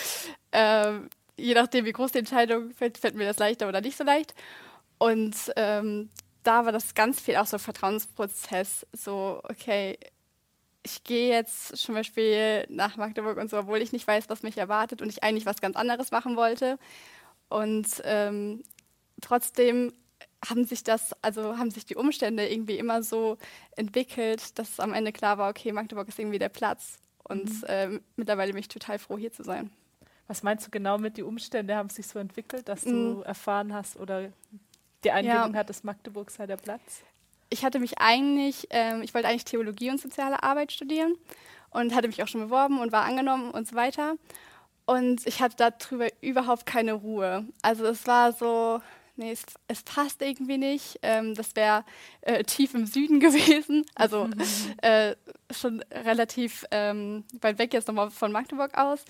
[0.52, 4.04] ähm, je nachdem, wie groß die Entscheidung fällt, fällt mir das leichter oder nicht so
[4.04, 4.34] leicht.
[4.98, 6.10] Und ähm,
[6.42, 8.86] da war das ganz viel auch so Vertrauensprozess.
[8.92, 9.98] So, okay,
[10.82, 14.58] ich gehe jetzt zum Beispiel nach Magdeburg und so, obwohl ich nicht weiß, was mich
[14.58, 16.78] erwartet und ich eigentlich was ganz anderes machen wollte.
[17.48, 18.64] Und ähm,
[19.20, 19.92] trotzdem
[20.48, 23.38] haben sich das, also haben sich die Umstände irgendwie immer so
[23.76, 26.98] entwickelt, dass am Ende klar war, okay, Magdeburg ist irgendwie der Platz.
[27.24, 29.70] Und ähm, mittlerweile bin ich total froh, hier zu sein.
[30.26, 33.22] Was meinst du genau mit die Umstände haben sich so entwickelt, dass du Mm.
[33.22, 34.30] erfahren hast oder
[35.04, 37.02] die Eingebung hattest, Magdeburg sei der Platz?
[37.50, 41.14] ich hatte mich eigentlich, ähm, ich wollte eigentlich Theologie und soziale Arbeit studieren
[41.68, 44.14] und hatte mich auch schon beworben und war angenommen und so weiter.
[44.86, 47.44] Und ich hatte darüber überhaupt keine Ruhe.
[47.60, 48.80] Also es war so,
[49.16, 50.98] nee, es, es passt irgendwie nicht.
[51.02, 51.84] Ähm, das wäre
[52.22, 54.28] äh, tief im Süden gewesen, also
[54.82, 55.16] äh,
[55.50, 59.04] schon relativ ähm, weit weg jetzt nochmal von Magdeburg aus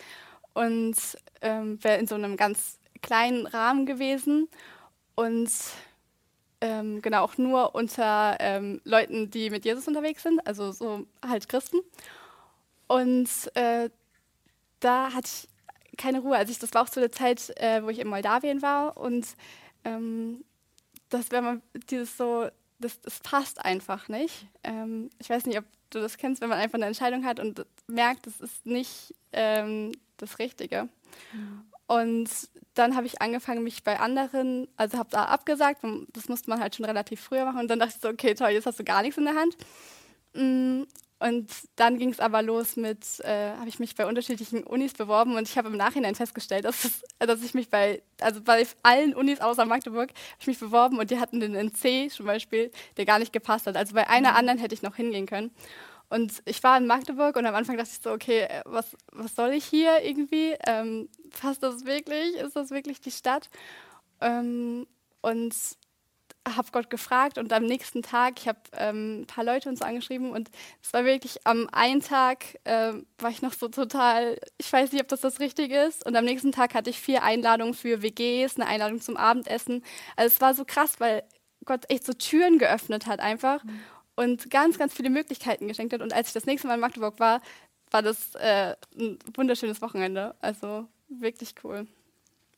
[0.54, 0.96] und
[1.40, 4.48] ähm, wäre in so einem ganz kleinen Rahmen gewesen.
[5.14, 5.50] Und
[6.60, 11.48] ähm, genau auch nur unter ähm, Leuten, die mit Jesus unterwegs sind, also so halt
[11.48, 11.80] Christen.
[12.86, 13.90] Und äh,
[14.80, 15.48] da hatte ich
[15.98, 16.36] keine Ruhe.
[16.36, 19.26] Also ich, das war auch zu der Zeit, äh, wo ich in Moldawien war und
[19.84, 20.44] ähm,
[21.08, 24.46] das wäre mal dieses so, das, das passt einfach nicht.
[24.64, 27.64] Ähm, ich weiß nicht, ob du das kennst, wenn man einfach eine Entscheidung hat und
[27.86, 30.88] merkt, das ist nicht ähm, das Richtige.
[31.86, 32.30] Und
[32.74, 36.74] dann habe ich angefangen, mich bei anderen, also habe da abgesagt, das musste man halt
[36.74, 37.60] schon relativ früher machen.
[37.60, 39.56] Und dann dachte ich so, okay, toll, jetzt hast du gar nichts in der Hand.
[41.22, 45.36] Und dann ging es aber los mit, äh, habe ich mich bei unterschiedlichen Unis beworben
[45.36, 49.14] und ich habe im Nachhinein festgestellt, dass, es, dass ich mich bei, also bei allen
[49.14, 53.04] Unis außer Magdeburg, habe ich mich beworben und die hatten den NC zum Beispiel, der
[53.04, 53.76] gar nicht gepasst hat.
[53.76, 55.52] Also bei einer anderen hätte ich noch hingehen können.
[56.08, 59.36] Und ich war in Magdeburg und am Anfang dachte ich so, okay, äh, was, was
[59.36, 60.56] soll ich hier irgendwie?
[60.66, 61.08] Ähm,
[61.40, 62.34] passt das wirklich?
[62.34, 63.48] Ist das wirklich die Stadt?
[64.20, 64.88] Ähm,
[65.20, 65.54] und
[66.48, 70.30] habe Gott gefragt und am nächsten Tag, ich habe ähm, ein paar Leute uns angeschrieben
[70.30, 70.50] und
[70.82, 75.02] es war wirklich am einen Tag, äh, war ich noch so total, ich weiß nicht,
[75.02, 76.04] ob das das Richtige ist.
[76.04, 79.84] Und am nächsten Tag hatte ich vier Einladungen für WGs, eine Einladung zum Abendessen.
[80.16, 81.22] Also es war so krass, weil
[81.64, 83.80] Gott echt so Türen geöffnet hat einfach mhm.
[84.16, 86.02] und ganz, ganz viele Möglichkeiten geschenkt hat.
[86.02, 87.40] Und als ich das nächste Mal in Magdeburg war,
[87.92, 90.34] war das äh, ein wunderschönes Wochenende.
[90.40, 91.86] Also wirklich cool.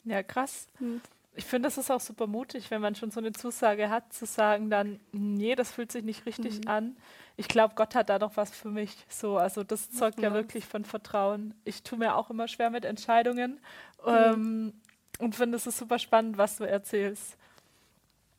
[0.04, 0.68] Ja, krass.
[0.78, 1.02] Mhm.
[1.36, 4.24] Ich finde, das ist auch super mutig, wenn man schon so eine Zusage hat, zu
[4.24, 6.68] sagen dann, nee, das fühlt sich nicht richtig mhm.
[6.68, 6.96] an.
[7.36, 9.04] Ich glaube, Gott hat da doch was für mich.
[9.08, 11.54] So, also das zeugt ja, ja wirklich von Vertrauen.
[11.64, 13.60] Ich tue mir auch immer schwer mit Entscheidungen
[14.06, 14.12] mhm.
[14.12, 14.72] ähm,
[15.18, 17.36] und finde es ist super spannend, was du erzählst.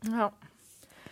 [0.09, 0.31] Ja.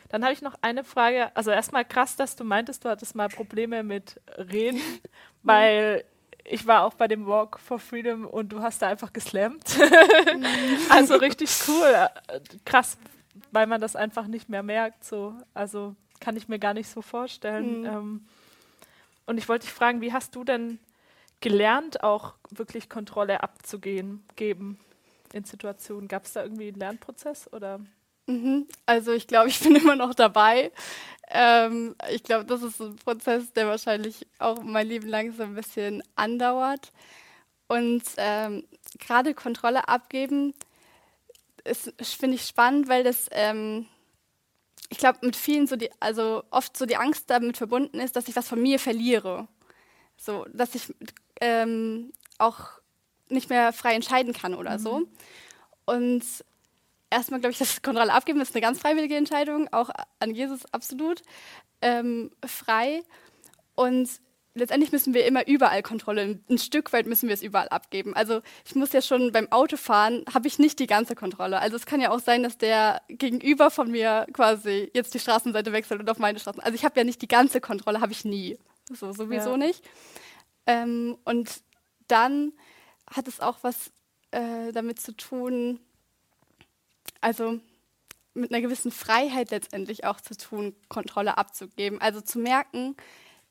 [0.10, 1.36] Dann habe ich noch eine Frage.
[1.36, 4.80] Also erstmal krass, dass du meintest, du hattest mal Probleme mit Reden,
[5.44, 6.06] weil
[6.46, 9.64] ich war auch bei dem Walk for Freedom und du hast da einfach geslammt.
[10.90, 12.10] also richtig cool.
[12.66, 12.98] Krass,
[13.52, 15.04] weil man das einfach nicht mehr merkt.
[15.04, 15.36] So.
[15.54, 17.82] Also kann ich mir gar nicht so vorstellen.
[17.82, 17.86] Mhm.
[17.86, 18.26] Ähm,
[19.26, 20.80] und ich wollte dich fragen, wie hast du denn
[21.40, 24.80] gelernt, auch wirklich Kontrolle abzugeben geben
[25.32, 26.08] in Situationen?
[26.08, 27.80] Gab es da irgendwie einen Lernprozess oder?
[28.28, 28.68] Mhm.
[28.86, 30.72] Also ich glaube, ich bin immer noch dabei.
[31.30, 35.56] Ähm, ich glaube, das ist ein Prozess, der wahrscheinlich auch mein Leben lang so ein
[35.56, 36.92] bisschen andauert.
[37.68, 38.66] Und ähm,
[39.00, 40.54] gerade Kontrolle abgeben,
[41.98, 43.88] finde ich spannend, weil das, ähm,
[44.90, 48.28] ich glaube, mit vielen so die, also oft so die Angst damit verbunden ist, dass
[48.28, 49.48] ich was von mir verliere.
[50.18, 50.94] So, dass ich
[51.42, 52.68] ähm, auch
[53.30, 54.82] nicht mehr frei entscheiden kann oder mhm.
[54.82, 55.02] so.
[55.86, 56.24] Und
[57.14, 61.22] erstmal, glaube ich, das Kontrolle abgeben ist eine ganz freiwillige Entscheidung, auch an Jesus absolut
[61.82, 63.04] ähm, frei.
[63.76, 64.10] Und
[64.56, 68.14] letztendlich müssen wir immer überall Kontrolle, ein Stück weit müssen wir es überall abgeben.
[68.16, 71.60] Also ich muss ja schon beim Autofahren, habe ich nicht die ganze Kontrolle.
[71.60, 75.72] Also es kann ja auch sein, dass der Gegenüber von mir quasi jetzt die Straßenseite
[75.72, 76.64] wechselt und auf meine Straße.
[76.64, 78.58] Also ich habe ja nicht die ganze Kontrolle, habe ich nie.
[78.92, 79.58] So, sowieso ja.
[79.58, 79.84] nicht.
[80.68, 81.50] Ähm, und
[82.08, 82.54] dann
[83.10, 83.92] hat es auch was
[84.32, 85.80] äh, damit zu tun,
[87.24, 87.60] also
[88.34, 92.02] mit einer gewissen Freiheit letztendlich auch zu tun, Kontrolle abzugeben.
[92.02, 92.96] Also zu merken,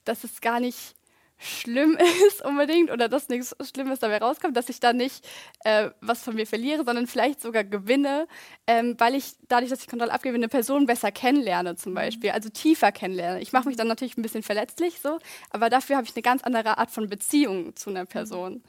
[0.04, 0.96] dass es gar nicht
[1.38, 1.96] schlimm
[2.28, 5.26] ist unbedingt oder dass nichts Schlimmes dabei rauskommt, dass ich da nicht
[5.64, 8.28] äh, was von mir verliere, sondern vielleicht sogar gewinne,
[8.66, 11.96] ähm, weil ich dadurch, dass ich Kontrolle abgebe, eine Person besser kennenlerne zum mhm.
[11.96, 13.40] Beispiel, also tiefer kennenlerne.
[13.40, 15.18] Ich mache mich dann natürlich ein bisschen verletzlich so,
[15.50, 18.54] aber dafür habe ich eine ganz andere Art von Beziehung zu einer Person.
[18.54, 18.62] Mhm.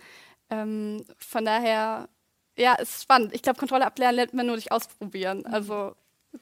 [0.50, 2.10] Ähm, von daher
[2.58, 3.34] ja, ist spannend.
[3.34, 5.46] Ich glaube, Kontrolle ablernen lernt man nur durch Ausprobieren.
[5.46, 5.96] Also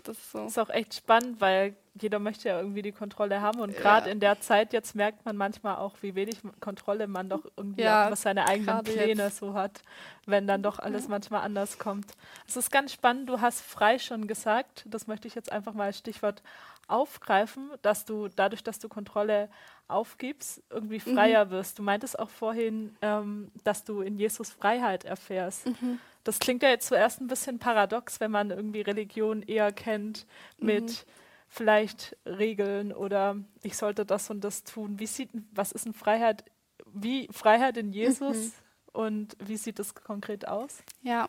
[0.03, 0.45] das ist so.
[0.45, 4.13] Ist auch echt spannend, weil jeder möchte ja irgendwie die Kontrolle haben und gerade ja.
[4.13, 8.09] in der Zeit jetzt merkt man manchmal auch, wie wenig Kontrolle man doch irgendwie ja,
[8.09, 9.37] was seine eigenen Pläne jetzt.
[9.37, 9.81] so hat,
[10.25, 11.09] wenn dann doch alles ja.
[11.09, 12.13] manchmal anders kommt.
[12.47, 15.85] Es ist ganz spannend, du hast frei schon gesagt, das möchte ich jetzt einfach mal
[15.85, 16.41] als Stichwort
[16.87, 19.49] aufgreifen, dass du dadurch, dass du Kontrolle
[19.87, 21.15] aufgibst, irgendwie mhm.
[21.15, 21.49] freier mhm.
[21.51, 21.79] wirst.
[21.79, 25.67] Du meintest auch vorhin, ähm, dass du in Jesus Freiheit erfährst.
[25.67, 25.99] Mhm.
[26.23, 30.25] Das klingt ja jetzt zuerst ein bisschen paradox, wenn man irgendwie Religion eher kennt
[30.57, 31.11] mit mhm.
[31.47, 34.99] vielleicht Regeln oder ich sollte das und das tun.
[34.99, 36.45] Wie sieht, was ist eine Freiheit,
[36.93, 38.51] wie Freiheit in Jesus mhm.
[38.93, 40.83] und wie sieht das konkret aus?
[41.01, 41.27] Ja,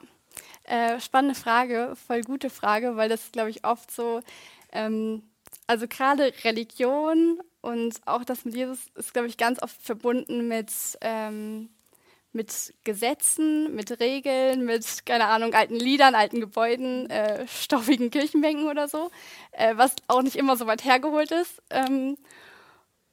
[0.64, 4.20] äh, spannende Frage, voll gute Frage, weil das, glaube ich, oft so,
[4.72, 5.22] ähm,
[5.66, 10.70] also gerade Religion und auch das mit Jesus ist, glaube ich, ganz oft verbunden mit
[11.00, 11.70] ähm,
[12.32, 18.88] mit Gesetzen, mit Regeln, mit, keine Ahnung, alten Liedern, alten Gebäuden, äh, stoffigen Kirchenbänken oder
[18.88, 19.10] so,
[19.52, 21.62] äh, was auch nicht immer so weit hergeholt ist.
[21.70, 22.16] Ähm,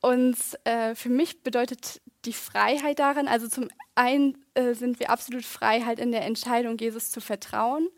[0.01, 5.43] und äh, für mich bedeutet die Freiheit darin, also zum einen äh, sind wir absolut
[5.43, 7.89] frei, halt in der Entscheidung, Jesus zu vertrauen.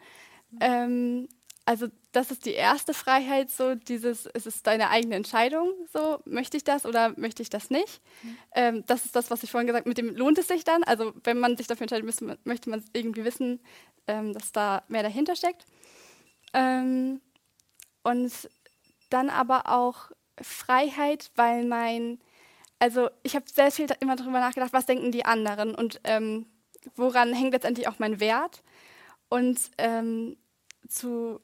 [0.59, 1.27] Ähm,
[1.65, 6.57] also das ist die erste Freiheit, so dieses, es ist deine eigene Entscheidung, so möchte
[6.57, 8.01] ich das oder möchte ich das nicht.
[8.23, 8.37] Mhm.
[8.55, 10.83] Ähm, das ist das, was ich vorhin gesagt habe, mit dem lohnt es sich dann.
[10.83, 13.61] Also wenn man sich dafür entscheidet, müsste, möchte man irgendwie wissen,
[14.07, 15.65] ähm, dass da mehr dahinter steckt.
[16.53, 17.21] Ähm,
[18.03, 18.31] und
[19.09, 22.19] dann aber auch Freiheit, weil mein,
[22.79, 26.47] also ich habe sehr viel immer darüber nachgedacht, was denken die anderen und ähm,
[26.95, 28.63] woran hängt letztendlich auch mein Wert.
[29.29, 30.37] Und ähm,
[30.87, 31.39] zu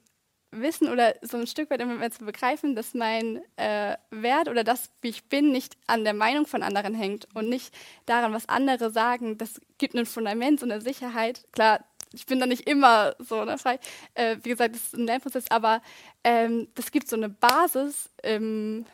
[0.51, 4.63] wissen oder so ein Stück weit immer mehr zu begreifen, dass mein äh, Wert oder
[4.63, 7.73] das, wie ich bin, nicht an der Meinung von anderen hängt und nicht
[8.05, 9.37] daran, was andere sagen.
[9.37, 11.45] Das gibt ein Fundament, so eine Sicherheit.
[11.51, 13.79] Klar, ich bin da nicht immer so ne, frei.
[14.13, 15.81] Äh, wie gesagt, das ist ein Lernprozess, aber
[16.23, 18.85] ähm, das gibt so eine Basis im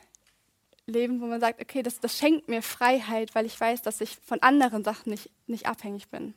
[0.85, 4.17] Leben, wo man sagt, okay, das, das schenkt mir Freiheit, weil ich weiß, dass ich
[4.17, 6.33] von anderen Sachen nicht, nicht abhängig bin.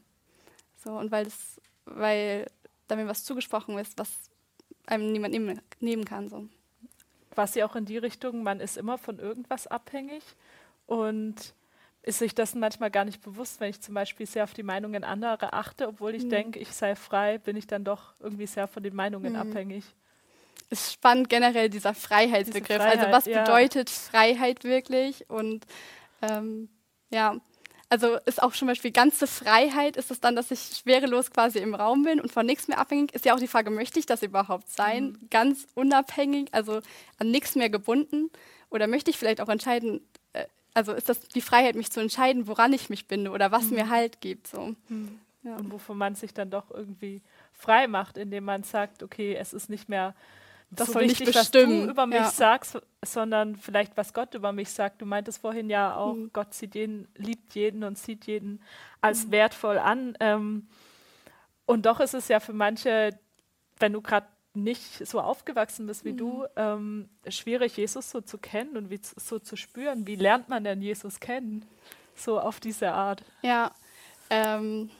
[0.76, 2.46] So, und weil das, weil
[2.86, 4.08] da mir was zugesprochen ist, was
[4.86, 6.28] einem niemand nehmen, nehmen kann.
[6.28, 6.48] So.
[7.30, 10.22] Quasi auch in die Richtung, man ist immer von irgendwas abhängig
[10.86, 11.54] und
[12.02, 15.02] ist sich dessen manchmal gar nicht bewusst, wenn ich zum Beispiel sehr auf die Meinungen
[15.02, 16.30] anderer achte, obwohl ich mhm.
[16.30, 19.40] denke, ich sei frei, bin ich dann doch irgendwie sehr von den Meinungen mhm.
[19.40, 19.84] abhängig.
[20.70, 22.80] ist spannend generell dieser Freiheitsbegriff.
[22.80, 23.42] also Freiheit, was ja.
[23.42, 25.28] bedeutet Freiheit wirklich?
[25.28, 25.66] Und
[26.22, 26.68] ähm,
[27.10, 27.40] ja,
[27.88, 31.74] also ist auch zum Beispiel ganze Freiheit, ist es dann, dass ich schwerelos quasi im
[31.74, 33.14] Raum bin und von nichts mehr abhängig?
[33.14, 35.16] Ist ja auch die Frage, möchte ich das überhaupt sein?
[35.20, 35.28] Mhm.
[35.30, 36.80] Ganz unabhängig, also
[37.18, 38.30] an nichts mehr gebunden?
[38.70, 40.00] Oder möchte ich vielleicht auch entscheiden,
[40.32, 43.64] äh, also ist das die Freiheit, mich zu entscheiden, woran ich mich binde oder was
[43.70, 43.76] Mhm.
[43.76, 44.48] mir Halt gibt?
[44.48, 44.74] So.
[45.44, 45.56] Ja.
[45.56, 47.22] Und wovon man sich dann doch irgendwie
[47.52, 50.14] frei macht, indem man sagt, okay, es ist nicht mehr
[50.76, 52.30] Das so soll nicht wichtig, was bestimmen, du über mich ja.
[52.30, 55.02] sagst, sondern vielleicht, was Gott über mich sagt.
[55.02, 56.30] Du meintest vorhin ja auch, Mhm.
[56.32, 58.62] Gott sieht jeden, liebt jeden und sieht jeden
[59.00, 60.16] als wertvoll an.
[60.20, 60.68] Ähm,
[61.64, 63.18] und doch ist es ja für manche,
[63.78, 68.76] wenn du gerade nicht so aufgewachsen bist wie du, ähm, schwierig, Jesus so zu kennen
[68.76, 70.06] und wie so zu spüren.
[70.06, 71.66] Wie lernt man denn Jesus kennen?
[72.14, 73.22] So auf diese Art.
[73.42, 73.72] Ja,
[74.30, 74.90] ähm,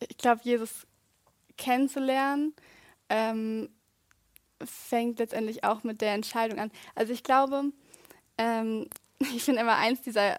[0.00, 0.86] ich glaube, Jesus
[1.56, 2.54] kennenzulernen
[3.08, 3.68] ähm,
[4.64, 6.70] fängt letztendlich auch mit der Entscheidung an.
[6.94, 7.64] Also ich glaube,
[8.36, 8.88] ähm,
[9.18, 10.36] ich finde immer eins dieser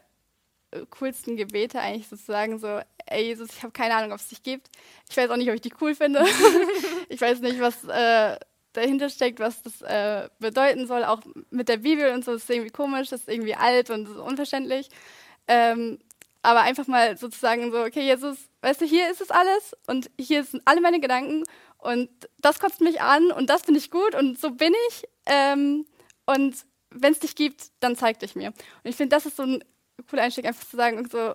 [0.71, 4.43] äh, coolsten Gebete eigentlich sozusagen so, ey Jesus, ich habe keine Ahnung, ob es dich
[4.43, 4.69] gibt.
[5.09, 6.25] Ich weiß auch nicht, ob ich dich cool finde.
[7.09, 8.37] ich weiß nicht, was äh,
[8.73, 11.03] dahinter steckt, was das äh, bedeuten soll.
[11.03, 14.89] Auch mit der Bibel und so ist irgendwie komisch, das ist irgendwie alt und unverständlich.
[15.47, 15.99] Ähm,
[16.41, 20.43] aber einfach mal sozusagen so, okay, Jesus, weißt du, hier ist es alles und hier
[20.43, 21.43] sind alle meine Gedanken
[21.79, 25.03] und das kotzt mich an und das finde ich gut und so bin ich.
[25.25, 25.85] Ähm,
[26.25, 26.55] und
[26.91, 28.47] wenn es dich gibt, dann zeig dich mir.
[28.47, 29.63] Und ich finde, das ist so ein
[30.09, 31.33] cooler Einstieg, einfach zu sagen, so,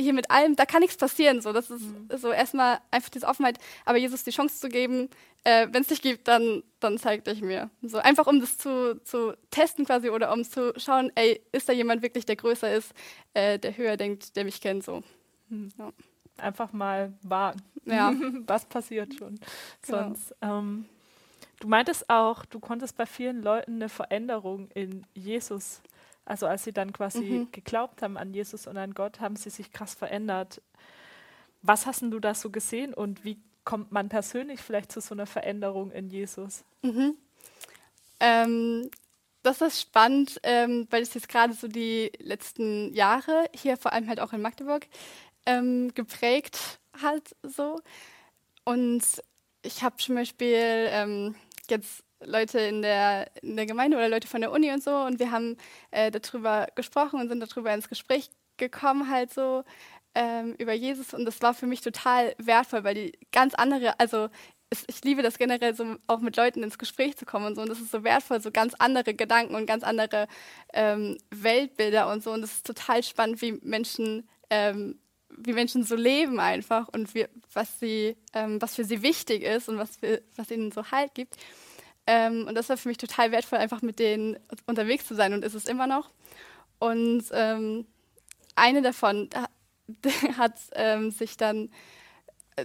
[0.00, 1.40] hier mit allem, da kann nichts passieren.
[1.40, 1.84] So, das ist
[2.16, 5.10] so erstmal einfach diese Offenheit, aber Jesus die Chance zu geben,
[5.44, 7.70] äh, wenn es dich gibt, dann, dann zeig dich mir.
[7.82, 11.72] So einfach um das zu, zu testen quasi oder um zu schauen, ey, ist da
[11.72, 12.92] jemand wirklich, der größer ist,
[13.34, 15.02] äh, der höher denkt, der mich kennt, so.
[16.40, 17.60] Einfach mal wagen.
[17.84, 18.12] Ja.
[18.46, 19.38] Was passiert schon
[19.82, 20.08] Genau.
[20.08, 20.34] sonst?
[20.42, 20.86] Ähm,
[21.60, 25.80] du meintest auch, du konntest bei vielen Leuten eine Veränderung in Jesus,
[26.24, 27.48] also als sie dann quasi Mhm.
[27.52, 30.60] geglaubt haben an Jesus und an Gott, haben sie sich krass verändert.
[31.62, 35.14] Was hast denn du da so gesehen und wie kommt man persönlich vielleicht zu so
[35.14, 36.64] einer Veränderung in Jesus?
[36.82, 37.14] Mhm.
[38.20, 38.90] Ähm,
[39.42, 44.08] das ist spannend, ähm, weil es jetzt gerade so die letzten Jahre hier vor allem
[44.08, 44.86] halt auch in Magdeburg
[45.46, 47.80] ähm, geprägt hat so.
[48.64, 49.02] Und
[49.62, 51.34] ich habe zum Beispiel ähm,
[51.68, 55.18] jetzt Leute in der, in der Gemeinde oder Leute von der Uni und so und
[55.18, 55.56] wir haben
[55.90, 59.64] äh, darüber gesprochen und sind darüber ins Gespräch gekommen halt so
[60.14, 61.14] ähm, über Jesus.
[61.14, 64.28] Und das war für mich total wertvoll, weil die ganz andere, also
[64.70, 67.62] es, ich liebe das generell so auch mit Leuten ins Gespräch zu kommen und so.
[67.62, 70.28] Und das ist so wertvoll, so ganz andere Gedanken und ganz andere
[70.72, 72.32] ähm, Weltbilder und so.
[72.32, 75.00] Und das ist total spannend, wie Menschen ähm,
[75.44, 79.68] wie Menschen so leben einfach und wie, was sie, ähm, was für sie wichtig ist
[79.68, 81.36] und was, für, was ihnen so Halt gibt.
[82.06, 85.44] Ähm, und das war für mich total wertvoll, einfach mit denen unterwegs zu sein und
[85.44, 86.10] ist es immer noch.
[86.78, 87.86] Und ähm,
[88.56, 89.46] eine davon da,
[90.36, 91.70] hat ähm, sich dann,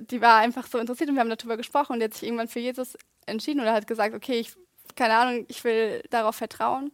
[0.10, 2.48] die war einfach so interessiert und wir haben darüber gesprochen und die hat sich irgendwann
[2.48, 4.54] für Jesus entschieden oder hat gesagt, okay, ich,
[4.96, 6.92] keine Ahnung, ich will darauf vertrauen.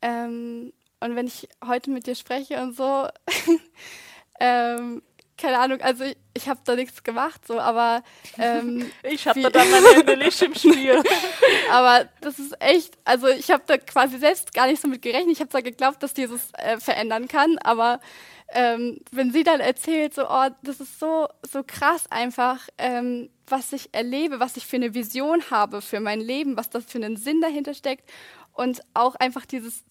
[0.00, 3.08] Ähm, und wenn ich heute mit dir spreche und so,
[4.42, 5.02] ähm,
[5.38, 8.02] keine Ahnung, also ich, ich habe da nichts gemacht, so, aber
[8.38, 11.00] ähm, Ich habe da dann meine Hände nicht im Spiel.
[11.70, 15.32] aber das ist echt, also ich habe da quasi selbst gar nicht so mit gerechnet.
[15.32, 18.00] Ich habe zwar geglaubt, dass Jesus äh, verändern kann, aber
[18.48, 23.72] ähm, wenn sie dann erzählt, so, oh, das ist so, so krass einfach, ähm, was
[23.72, 27.16] ich erlebe, was ich für eine Vision habe für mein Leben, was das für einen
[27.16, 28.10] Sinn dahinter steckt
[28.52, 29.84] und auch einfach dieses,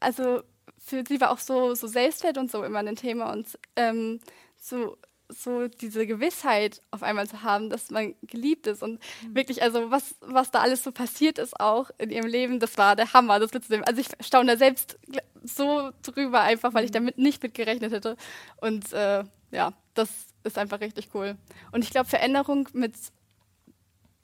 [0.00, 0.42] also
[0.78, 4.20] für sie war auch so, so Selbstwert und so immer ein Thema und ähm,
[4.56, 4.96] so,
[5.28, 10.16] so diese Gewissheit auf einmal zu haben, dass man geliebt ist und wirklich, also was,
[10.20, 13.52] was da alles so passiert ist auch in ihrem Leben, das war der Hammer, das
[13.52, 13.84] mitzunehmen.
[13.86, 14.98] Also ich staune da selbst
[15.42, 18.16] so drüber einfach, weil ich damit nicht mit gerechnet hätte
[18.60, 20.10] und äh, ja, das
[20.42, 21.36] ist einfach richtig cool.
[21.72, 22.94] Und ich glaube, Veränderung mit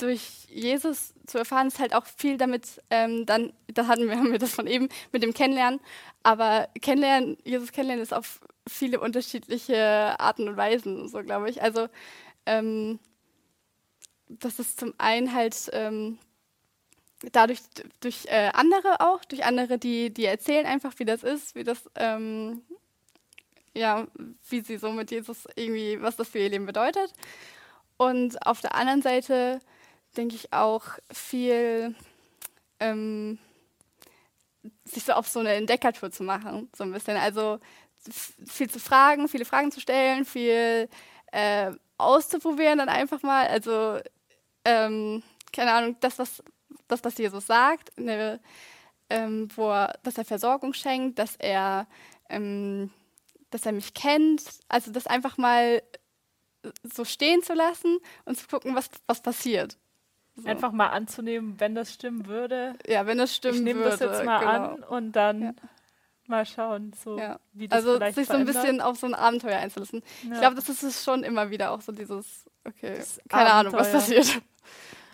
[0.03, 4.33] durch Jesus zu erfahren, ist halt auch viel damit, ähm, dann, da hatten wir, haben
[4.33, 5.81] wir das von eben mit dem Kennenlernen,
[6.23, 11.63] aber kennenlernen, Jesus kennenlernen ist auf viele unterschiedliche Arten und Weisen, so glaube ich.
[11.63, 11.89] Also
[12.47, 12.99] ähm,
[14.29, 16.19] das ist zum einen halt ähm,
[17.33, 17.61] dadurch
[18.01, 21.91] durch äh, andere auch, durch andere, die, die erzählen einfach, wie das ist, wie das,
[21.97, 22.63] ähm,
[23.75, 24.07] ja,
[24.49, 27.13] wie sie so mit Jesus irgendwie, was das für ihr Leben bedeutet.
[27.97, 29.61] Und auf der anderen Seite
[30.17, 31.95] denke ich auch viel,
[32.79, 33.39] ähm,
[34.85, 37.17] sich so auf so eine Entdeckertour zu machen, so ein bisschen.
[37.17, 37.59] Also
[38.47, 40.89] viel zu fragen, viele Fragen zu stellen, viel
[41.33, 43.47] äh, auszuprobieren dann einfach mal.
[43.47, 43.99] Also,
[44.65, 46.43] ähm, keine Ahnung, das, was,
[46.89, 48.41] das, was Jesus sagt, eine,
[49.11, 51.87] ähm, wo er, dass er Versorgung schenkt, dass er,
[52.29, 52.91] ähm,
[53.51, 54.43] dass er mich kennt.
[54.69, 55.83] Also das einfach mal
[56.83, 59.77] so stehen zu lassen und zu gucken, was, was passiert.
[60.47, 62.75] Einfach mal anzunehmen, wenn das stimmen würde.
[62.87, 63.91] Ja, wenn das stimmen ich nehme würde.
[63.91, 64.51] das jetzt mal genau.
[64.75, 65.53] an und dann Ja.
[66.27, 67.39] mal schauen, so Ja.
[67.53, 70.03] wie das Also sich so ein bisschen auf so ein Abenteuer einzulassen.
[70.25, 70.33] Ja.
[70.35, 73.73] Ich glaube, das ist es schon immer wieder auch so dieses, okay, Das keine Ahnung,
[73.73, 74.19] was Abenteuer.
[74.19, 74.43] passiert.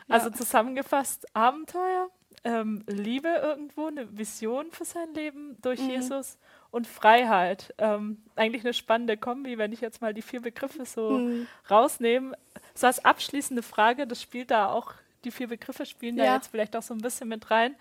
[0.08, 2.08] Also zusammengefasst, Abenteuer,
[2.44, 5.90] ähm, Liebe irgendwo, eine Vision für sein Leben durch Mhm.
[5.90, 6.38] Jesus
[6.70, 7.74] und Freiheit.
[7.78, 11.48] Ähm, eigentlich eine spannende Kombi, wenn ich jetzt mal die vier Begriffe so Mhm.
[11.68, 12.36] rausnehme.
[12.74, 14.94] So als abschließende Frage, das spielt da auch,
[15.26, 16.34] die vier Begriffe spielen da Ja.
[16.36, 17.76] jetzt vielleicht auch so ein bisschen mit rein.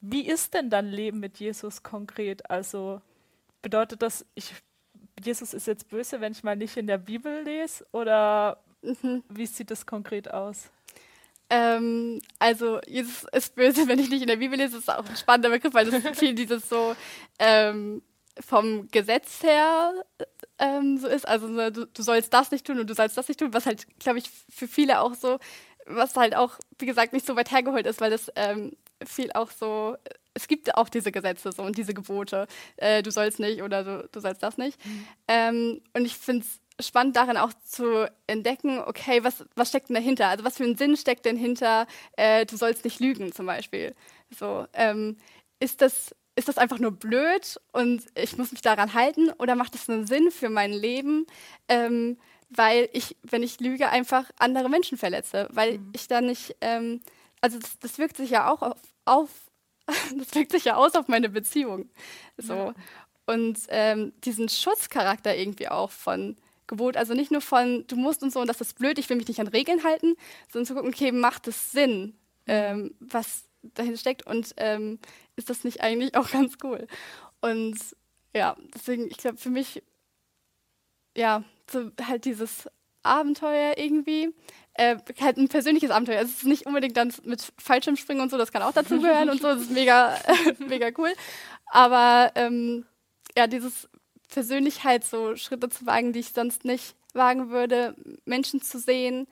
[0.00, 2.48] Wie ist denn dann Leben mit Jesus konkret?
[2.50, 3.02] Also
[3.60, 4.54] bedeutet das, ich,
[5.22, 7.86] Jesus ist jetzt böse, wenn ich mal nicht in der Bibel lese?
[7.92, 9.22] Oder Mhm.
[9.28, 10.70] wie sieht das konkret aus?
[11.50, 14.74] Ähm, also, Jesus ist böse, wenn ich nicht in der Bibel lese.
[14.74, 16.94] Das ist auch ein spannender Begriff, weil das viel dieses so
[17.38, 18.02] ähm,
[18.38, 19.92] vom Gesetz her
[20.58, 21.26] ähm, so ist.
[21.28, 23.66] Also, so, du, du sollst das nicht tun und du sollst das nicht tun, was
[23.66, 25.38] halt, glaube ich, für viele auch so,
[25.94, 28.72] was halt auch, wie gesagt, nicht so weit hergeholt ist, weil das ähm,
[29.04, 29.96] viel auch so,
[30.34, 32.46] es gibt auch diese Gesetze so und diese Gebote.
[32.76, 34.78] Äh, du sollst nicht oder du, du sollst das nicht.
[35.28, 36.44] Ähm, und ich finde
[36.78, 40.28] es spannend darin auch zu entdecken, okay, was, was steckt denn dahinter?
[40.28, 41.86] Also was für einen Sinn steckt denn hinter,
[42.16, 43.94] äh, du sollst nicht lügen zum Beispiel?
[44.30, 45.16] So, ähm,
[45.58, 49.74] ist das ist das einfach nur blöd und ich muss mich daran halten oder macht
[49.74, 51.26] das einen Sinn für mein Leben,
[51.68, 52.16] ähm,
[52.50, 57.00] weil ich, wenn ich lüge, einfach andere Menschen verletze, weil ich dann nicht, ähm,
[57.40, 59.30] also das, das wirkt sich ja auch auf, auf
[60.16, 61.88] das wirkt sich ja aus auf meine Beziehung.
[62.36, 62.54] So.
[62.54, 62.74] Ja.
[63.26, 66.36] Und ähm, diesen Schutzcharakter irgendwie auch von
[66.66, 69.16] Gebot, also nicht nur von, du musst und so, und das ist blöd, ich will
[69.16, 70.14] mich nicht an Regeln halten,
[70.52, 74.98] sondern zu gucken, okay, macht es Sinn, ähm, was dahin steckt und ähm,
[75.36, 76.86] ist das nicht eigentlich auch ganz cool?
[77.40, 77.78] Und
[78.34, 79.82] ja, deswegen, ich glaube, für mich,
[81.20, 82.68] ja, so halt dieses
[83.02, 84.34] Abenteuer irgendwie,
[84.74, 86.18] äh, halt ein persönliches Abenteuer.
[86.18, 89.42] Also es ist nicht unbedingt dann mit Fallschirmspringen und so, das kann auch dazugehören und
[89.42, 90.16] so, das ist mega,
[90.58, 91.12] mega cool.
[91.66, 92.86] Aber ähm,
[93.36, 93.88] ja, dieses
[94.30, 97.94] persönlich halt so Schritte zu wagen, die ich sonst nicht wagen würde,
[98.24, 99.26] Menschen zu sehen,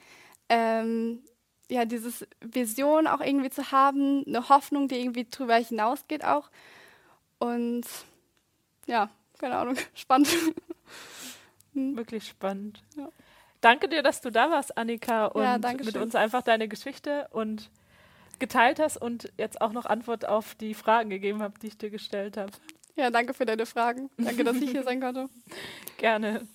[0.51, 1.23] ähm,
[1.71, 6.51] ja, dieses Vision auch irgendwie zu haben, eine Hoffnung, die irgendwie drüber hinausgeht auch.
[7.39, 7.85] Und
[8.87, 9.09] ja,
[9.39, 10.29] keine Ahnung, spannend.
[11.97, 12.83] Wirklich spannend.
[12.97, 13.09] Ja.
[13.61, 17.27] Danke dir, dass du da warst, Annika, und Ja, danke mit uns einfach deine Geschichte
[17.33, 17.71] und
[18.39, 21.91] geteilt hast und jetzt auch noch Antwort auf die Fragen gegeben habe, die ich dir
[21.91, 22.53] gestellt habe.
[22.95, 24.11] Ja, danke für deine Fragen.
[24.17, 25.29] Danke, dass ich hier sein konnte.
[25.99, 26.47] Gerne.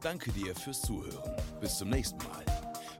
[0.00, 1.36] Danke dir fürs Zuhören.
[1.60, 2.44] Bis zum nächsten Mal.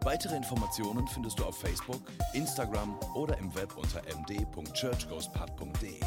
[0.04, 6.00] Weitere Informationen findest du auf Facebook, Instagram oder im Web unter md.churchgoespub.de.